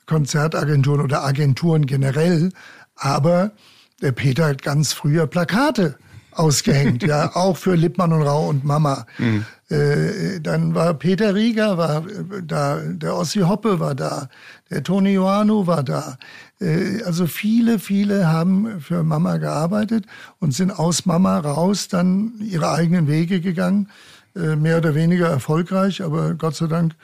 [0.06, 2.50] Konzertagenturen oder Agenturen generell,
[2.96, 3.52] aber
[4.00, 5.96] der Peter hat ganz früher Plakate
[6.34, 9.06] ausgehängt, ja, auch für Lippmann und Rau und Mama.
[9.18, 9.44] Mhm.
[9.68, 14.28] Äh, dann war Peter Rieger war äh, da, der Ossi Hoppe war da,
[14.70, 16.18] der Toni Johannu war da.
[16.60, 20.06] Äh, also viele, viele haben für Mama gearbeitet
[20.40, 23.88] und sind aus Mama raus dann ihre eigenen Wege gegangen,
[24.36, 26.94] äh, mehr oder weniger erfolgreich, aber Gott sei Dank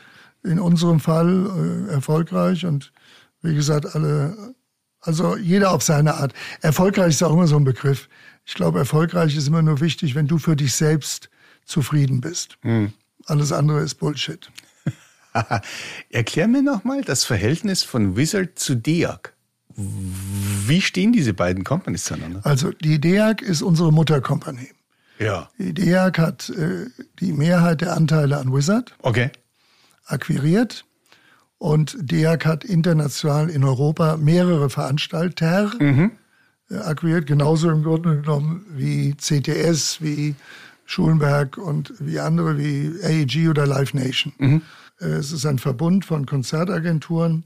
[0.44, 2.92] in unserem Fall äh, erfolgreich und
[3.42, 4.54] wie gesagt, alle,
[5.00, 6.32] also jeder auf seine Art.
[6.60, 8.08] Erfolgreich ist auch immer so ein Begriff.
[8.48, 11.28] Ich glaube, erfolgreich ist immer nur wichtig, wenn du für dich selbst
[11.66, 12.56] zufrieden bist.
[12.62, 12.94] Mhm.
[13.26, 14.50] Alles andere ist Bullshit.
[16.10, 19.34] Erklär mir nochmal das Verhältnis von Wizard zu DEAG.
[19.76, 22.40] Wie stehen diese beiden Companies zueinander?
[22.42, 24.70] Also die DEAG ist unsere Mutterkompanie.
[25.18, 25.50] Ja.
[25.58, 26.86] Die DEAG hat äh,
[27.20, 29.30] die Mehrheit der Anteile an Wizard okay.
[30.06, 30.86] akquiriert
[31.58, 36.12] und DEAG hat international in Europa mehrere Veranstalter mhm.
[36.70, 40.34] Äh, akquiriert, genauso im Grunde genommen wie CTS, wie
[40.84, 44.32] Schulenberg und wie andere wie AEG oder Live Nation.
[44.38, 44.62] Mhm.
[45.00, 47.44] Äh, es ist ein Verbund von Konzertagenturen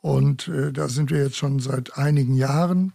[0.00, 2.92] und äh, da sind wir jetzt schon seit einigen Jahren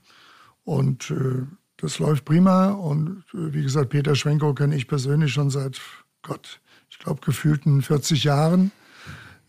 [0.64, 1.44] und äh,
[1.78, 5.82] das läuft prima und äh, wie gesagt, Peter Schwenko kenne ich persönlich schon seit
[6.22, 6.60] Gott,
[6.90, 8.72] ich glaube gefühlten 40 Jahren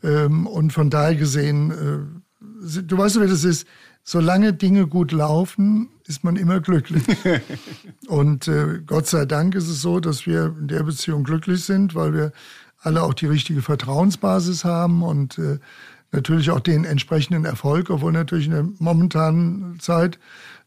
[0.03, 3.67] ähm, und von daher gesehen, du weißt, wie das ist,
[4.03, 7.05] solange Dinge gut laufen, ist man immer glücklich.
[8.09, 11.95] und äh, Gott sei Dank ist es so, dass wir in der Beziehung glücklich sind,
[11.95, 12.33] weil wir
[12.81, 15.59] alle auch die richtige Vertrauensbasis haben und äh,
[16.11, 20.19] natürlich auch den entsprechenden Erfolg, obwohl natürlich in der momentanen Zeit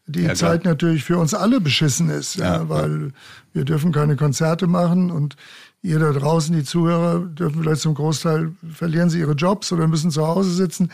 [0.08, 3.12] die ja, Zeit natürlich für uns alle beschissen ist, ja, ja weil
[3.52, 5.36] wir dürfen keine Konzerte machen und
[5.82, 10.10] ihr da draußen, die Zuhörer, dürfen vielleicht zum Großteil verlieren sie ihre Jobs oder müssen
[10.10, 10.90] zu Hause sitzen.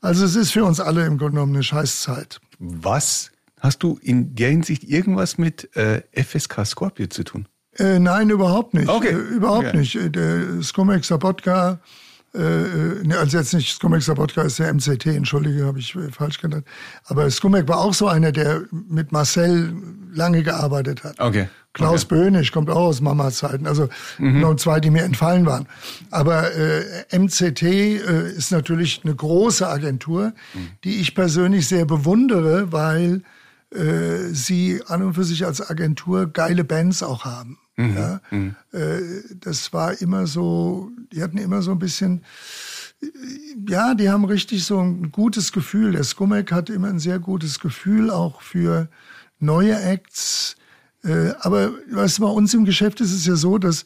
[0.00, 2.40] Also es ist für uns alle im Grunde genommen eine Scheißzeit.
[2.58, 7.48] Was hast du in der Hinsicht irgendwas mit äh, FSK Scorpio zu tun?
[7.78, 8.88] Äh, nein, überhaupt nicht.
[8.88, 9.10] Okay.
[9.10, 9.76] Äh, überhaupt okay.
[9.78, 9.96] nicht.
[9.96, 11.80] Äh, der Skumex Sabotka,
[12.36, 16.10] äh, äh, ne, also jetzt nicht Skumex Sabotka ist der MCT, entschuldige, habe ich äh,
[16.10, 16.66] falsch genannt.
[17.06, 19.74] Aber Skumek war auch so einer, der mit Marcel
[20.12, 21.18] lange gearbeitet hat.
[21.20, 21.48] Okay.
[21.72, 22.14] Klaus okay.
[22.14, 23.66] Böhnisch kommt auch aus Mamas Zeiten.
[23.66, 24.40] Also mhm.
[24.40, 25.66] noch zwei, die mir entfallen waren.
[26.10, 30.70] Aber äh, MCT äh, ist natürlich eine große Agentur, mhm.
[30.84, 33.22] die ich persönlich sehr bewundere, weil
[33.74, 37.58] äh, sie an und für sich als Agentur geile Bands auch haben.
[37.76, 37.96] Mhm.
[37.96, 38.20] Ja?
[38.30, 38.54] Mhm.
[38.72, 39.00] Äh,
[39.40, 42.24] das war immer so, die hatten immer so ein bisschen,
[43.68, 45.92] ja, die haben richtig so ein gutes Gefühl.
[45.92, 48.88] Der Skumek hat immer ein sehr gutes Gefühl auch für
[49.38, 50.56] neue Acts.
[51.04, 53.84] Äh, aber weißt du, bei uns im Geschäft ist es ja so, dass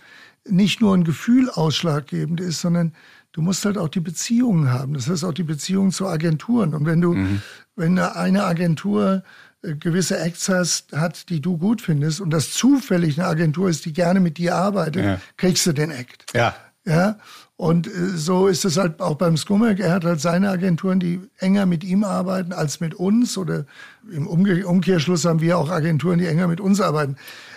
[0.48, 2.92] nicht nur ein Gefühl ausschlaggebend ist, sondern
[3.32, 4.94] du musst halt auch die Beziehungen haben.
[4.94, 6.74] Das heißt auch die Beziehungen zu Agenturen.
[6.74, 7.42] Und wenn du, mhm.
[7.76, 9.22] wenn eine Agentur
[9.62, 13.92] gewisse Acts hast, hat, die du gut findest und das zufällig eine Agentur ist, die
[13.92, 15.20] gerne mit dir arbeitet, ja.
[15.36, 16.24] kriegst du den Act.
[16.34, 16.54] Ja.
[16.86, 17.18] Ja.
[17.56, 19.80] Und äh, so ist es halt auch beim Skummerk.
[19.80, 23.36] Er hat halt seine Agenturen, die enger mit ihm arbeiten als mit uns.
[23.36, 23.66] Oder
[24.10, 27.16] im Umkehrschluss haben wir auch Agenturen, die enger mit uns arbeiten.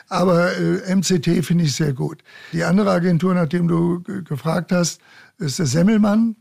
[0.10, 2.22] Aber äh, MCT finde ich sehr gut.
[2.52, 5.00] Die andere Agentur, nach dem du gefragt hast,
[5.38, 6.36] ist der Semmelmann.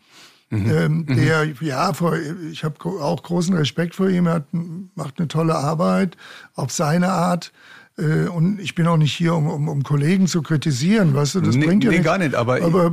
[0.53, 0.70] Mhm.
[0.70, 1.16] Ähm, mhm.
[1.16, 2.14] der, ja, vor,
[2.50, 4.26] ich habe auch großen Respekt vor ihm.
[4.26, 4.48] Er hat,
[4.94, 6.18] macht eine tolle Arbeit
[6.55, 7.53] auf seine Art.
[7.96, 11.40] Äh, und ich bin auch nicht hier, um, um, um Kollegen zu kritisieren, weißt du,
[11.40, 12.07] das nee, bringt ja nee, nichts.
[12.07, 12.62] gar nicht, aber...
[12.62, 12.92] Aber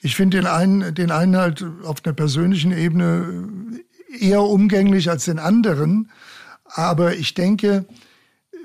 [0.00, 3.48] ich finde den einen, den einen halt auf einer persönlichen Ebene
[4.18, 6.10] eher umgänglich als den anderen.
[6.64, 7.84] Aber ich denke,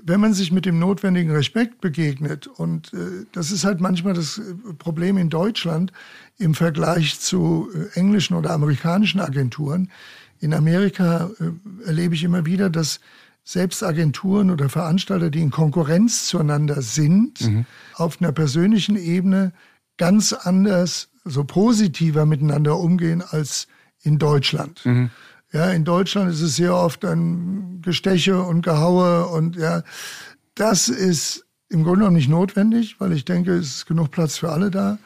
[0.06, 4.38] wenn man sich mit dem notwendigen Respekt begegnet, und äh, das ist halt manchmal das
[4.38, 5.92] äh, Problem in Deutschland
[6.38, 9.90] im Vergleich zu äh, englischen oder amerikanischen Agenturen.
[10.40, 13.00] In Amerika äh, erlebe ich immer wieder, dass
[13.46, 17.66] selbst Agenturen oder Veranstalter, die in Konkurrenz zueinander sind, mhm.
[17.96, 19.54] auf einer persönlichen Ebene
[19.98, 23.68] ganz anders, so positiver miteinander umgehen als
[24.02, 24.86] in Deutschland.
[24.86, 25.10] Mhm.
[25.54, 29.84] Ja, in Deutschland ist es sehr oft ein Gesteche und Gehaue und ja,
[30.56, 34.52] das ist im Grunde genommen nicht notwendig, weil ich denke, es ist genug Platz für
[34.52, 34.98] alle da.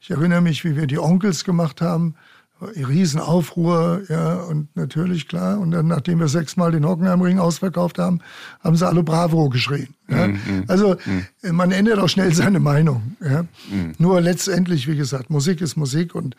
[0.00, 2.14] Ich erinnere mich, wie wir die Onkels gemacht haben.
[2.60, 5.58] Riesenaufruhr, ja, und natürlich, klar.
[5.58, 8.20] Und dann, nachdem wir sechsmal den Hockenheimring ausverkauft haben,
[8.62, 9.94] haben sie alle Bravo geschrien.
[10.08, 10.28] Ja.
[10.28, 11.50] Mm, mm, also, mm.
[11.50, 13.16] man ändert auch schnell seine Meinung.
[13.20, 13.42] Ja.
[13.42, 13.94] Mm.
[13.98, 16.36] Nur letztendlich, wie gesagt, Musik ist Musik und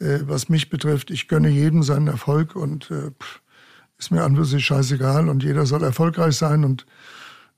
[0.00, 3.10] äh, was mich betrifft, ich gönne jedem seinen Erfolg und äh,
[3.98, 6.86] ist mir an für sich scheißegal und jeder soll erfolgreich sein und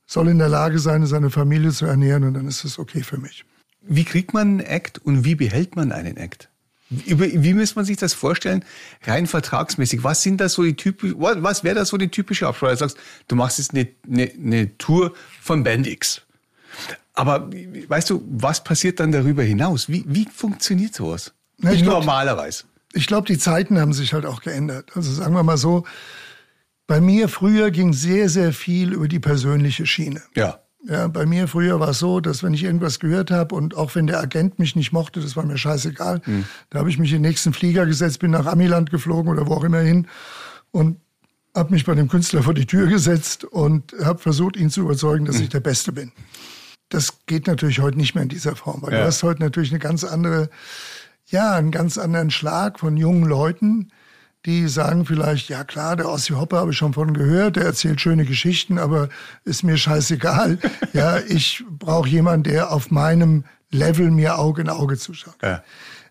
[0.05, 3.17] soll in der Lage sein, seine Familie zu ernähren und dann ist es okay für
[3.17, 3.45] mich.
[3.81, 6.49] Wie kriegt man einen Act und wie behält man einen Act?
[6.89, 8.63] Wie, muss man sich das vorstellen,
[9.03, 10.03] rein vertragsmäßig?
[10.03, 12.73] Was sind da so die typisch, was wäre da so die typische Absprache?
[12.73, 16.21] Du sagst, du machst jetzt eine, eine, eine Tour von Band X.
[17.13, 17.49] Aber
[17.87, 19.89] weißt du, was passiert dann darüber hinaus?
[19.89, 21.33] Wie, wie funktioniert sowas?
[21.63, 22.65] Na, ich glaub, normalerweise.
[22.93, 24.91] Ich glaube, die Zeiten haben sich halt auch geändert.
[24.95, 25.83] Also sagen wir mal so,
[26.85, 30.21] bei mir früher ging sehr, sehr viel über die persönliche Schiene.
[30.35, 30.59] Ja.
[30.85, 33.95] Ja, bei mir früher war es so, dass wenn ich irgendwas gehört habe und auch
[33.95, 36.43] wenn der Agent mich nicht mochte, das war mir scheißegal, mhm.
[36.69, 39.53] da habe ich mich in den nächsten Flieger gesetzt, bin nach Amiland geflogen oder wo
[39.53, 40.07] auch immer hin
[40.71, 40.99] und
[41.55, 45.23] habe mich bei dem Künstler vor die Tür gesetzt und habe versucht, ihn zu überzeugen,
[45.23, 45.43] dass mhm.
[45.43, 46.11] ich der Beste bin.
[46.89, 48.99] Das geht natürlich heute nicht mehr in dieser Form, weil ja.
[48.99, 50.49] du hast heute natürlich eine ganz andere,
[51.33, 53.91] ja, einen ganz anderen Schlag von jungen Leuten,
[54.45, 57.99] die sagen vielleicht, ja klar, der Ossi Hopper habe ich schon von gehört, der erzählt
[57.99, 59.09] schöne Geschichten, aber
[59.43, 60.59] ist mir scheißegal.
[60.93, 65.35] ja, ich brauche jemanden, der auf meinem Level mir Auge in Auge zuschaut.
[65.41, 65.63] Ja.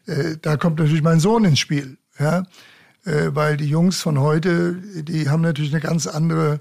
[0.06, 2.42] Äh, da kommt natürlich mein Sohn ins Spiel, ja,
[3.04, 6.60] äh, weil die Jungs von heute, die haben natürlich eine ganz andere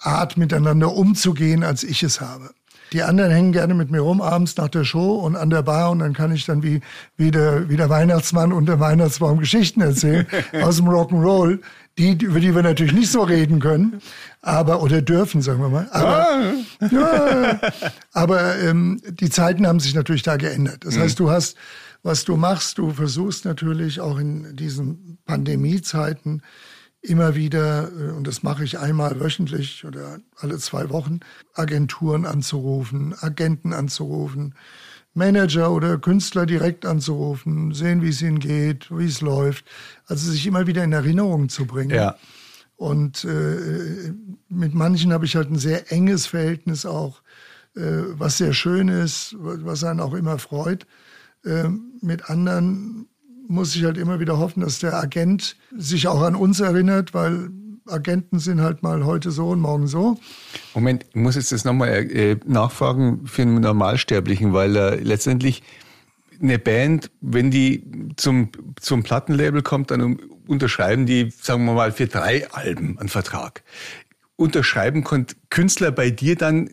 [0.00, 2.50] Art miteinander umzugehen, als ich es habe.
[2.92, 5.90] Die anderen hängen gerne mit mir rum abends nach der Show und an der Bar
[5.90, 6.80] und dann kann ich dann wie,
[7.16, 10.26] wie, der, wie der Weihnachtsmann und der Weihnachtsbaum Geschichten erzählen
[10.62, 11.60] aus dem Rock'n'Roll,
[11.98, 14.00] die, über die wir natürlich nicht so reden können,
[14.40, 15.88] aber oder dürfen, sagen wir mal.
[15.92, 16.88] Aber, ah.
[16.90, 17.60] ja,
[18.12, 20.84] aber ähm, die Zeiten haben sich natürlich da geändert.
[20.84, 21.00] Das mhm.
[21.02, 21.56] heißt, du hast,
[22.02, 26.42] was du machst, du versuchst natürlich auch in diesen Pandemiezeiten
[27.02, 31.20] immer wieder, äh, und das mache ich einmal wöchentlich oder alle zwei Wochen,
[31.54, 34.54] Agenturen anzurufen, Agenten anzurufen,
[35.14, 39.64] Manager oder Künstler direkt anzurufen, sehen, wie es ihnen geht, wie es läuft.
[40.06, 41.96] Also sich immer wieder in Erinnerung zu bringen.
[41.96, 42.16] Ja.
[42.76, 44.14] Und äh,
[44.48, 47.22] mit manchen habe ich halt ein sehr enges Verhältnis auch,
[47.76, 50.86] äh, was sehr schön ist, was einen auch immer freut.
[51.44, 51.68] Äh,
[52.00, 53.09] mit anderen
[53.50, 57.50] muss ich halt immer wieder hoffen, dass der Agent sich auch an uns erinnert, weil
[57.86, 60.18] Agenten sind halt mal heute so und morgen so.
[60.74, 65.62] Moment, ich muss jetzt das nochmal äh, nachfragen für einen Normalsterblichen, weil äh, letztendlich
[66.40, 67.82] eine Band, wenn die
[68.16, 73.62] zum, zum Plattenlabel kommt, dann unterschreiben die, sagen wir mal, für drei Alben einen Vertrag.
[74.36, 76.70] Unterschreiben konnte Künstler bei dir dann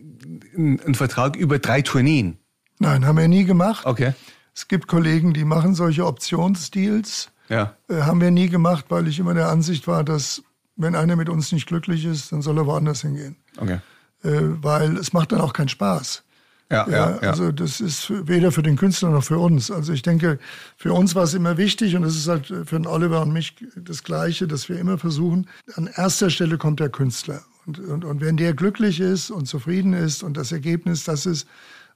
[0.56, 2.38] einen Vertrag über drei Tourneen?
[2.80, 3.86] Nein, haben wir nie gemacht.
[3.86, 4.14] Okay.
[4.58, 7.30] Es gibt Kollegen, die machen solche Optionsdeals.
[7.48, 7.76] Ja.
[7.90, 10.42] Äh, haben wir nie gemacht, weil ich immer der Ansicht war, dass
[10.76, 13.36] wenn einer mit uns nicht glücklich ist, dann soll er woanders hingehen.
[13.58, 13.78] Okay.
[14.24, 16.24] Äh, weil es macht dann auch keinen Spaß.
[16.72, 19.70] Ja, ja, ja, Also das ist weder für den Künstler noch für uns.
[19.70, 20.40] Also ich denke,
[20.76, 23.56] für uns war es immer wichtig und es ist halt für den Oliver und mich
[23.76, 27.44] das Gleiche, dass wir immer versuchen, an erster Stelle kommt der Künstler.
[27.68, 31.48] Und, und, und wenn der glücklich ist und zufrieden ist und das Ergebnis das ist,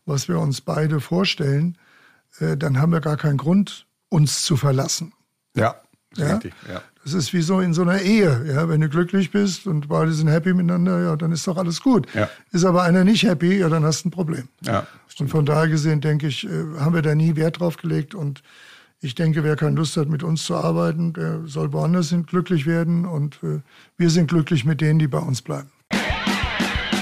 [0.05, 1.75] was wir uns beide vorstellen,
[2.39, 5.13] äh, dann haben wir gar keinen Grund, uns zu verlassen.
[5.55, 5.75] Ja,
[6.15, 6.33] ja?
[6.33, 6.81] Richtig, ja.
[7.03, 8.45] Das ist wie so in so einer Ehe.
[8.47, 8.69] Ja?
[8.69, 12.07] Wenn du glücklich bist und beide sind happy miteinander, ja, dann ist doch alles gut.
[12.13, 12.29] Ja.
[12.51, 14.47] Ist aber einer nicht happy, ja, dann hast du ein Problem.
[14.61, 14.85] Ja,
[15.19, 18.15] und von daher gesehen, denke ich, äh, haben wir da nie Wert drauf gelegt.
[18.15, 18.41] Und
[18.99, 22.65] ich denke, wer keine Lust hat, mit uns zu arbeiten, der soll woanders hin glücklich
[22.65, 23.05] werden.
[23.05, 23.59] Und äh,
[23.97, 25.69] wir sind glücklich mit denen, die bei uns bleiben.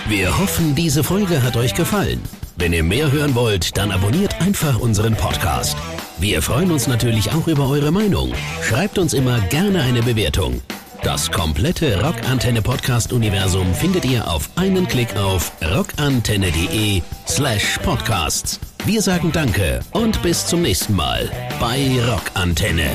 [0.08, 2.22] Wir hoffen, diese Folge hat euch gefallen.
[2.60, 5.78] Wenn ihr mehr hören wollt, dann abonniert einfach unseren Podcast.
[6.20, 8.34] Wir freuen uns natürlich auch über eure Meinung.
[8.62, 10.60] Schreibt uns immer gerne eine Bewertung.
[11.02, 18.60] Das komplette Rockantenne Podcast Universum findet ihr auf einen Klick auf rockantenne.de slash podcasts.
[18.86, 21.32] Wir sagen Danke und bis zum nächsten Mal
[21.62, 22.92] bei Rockantenne.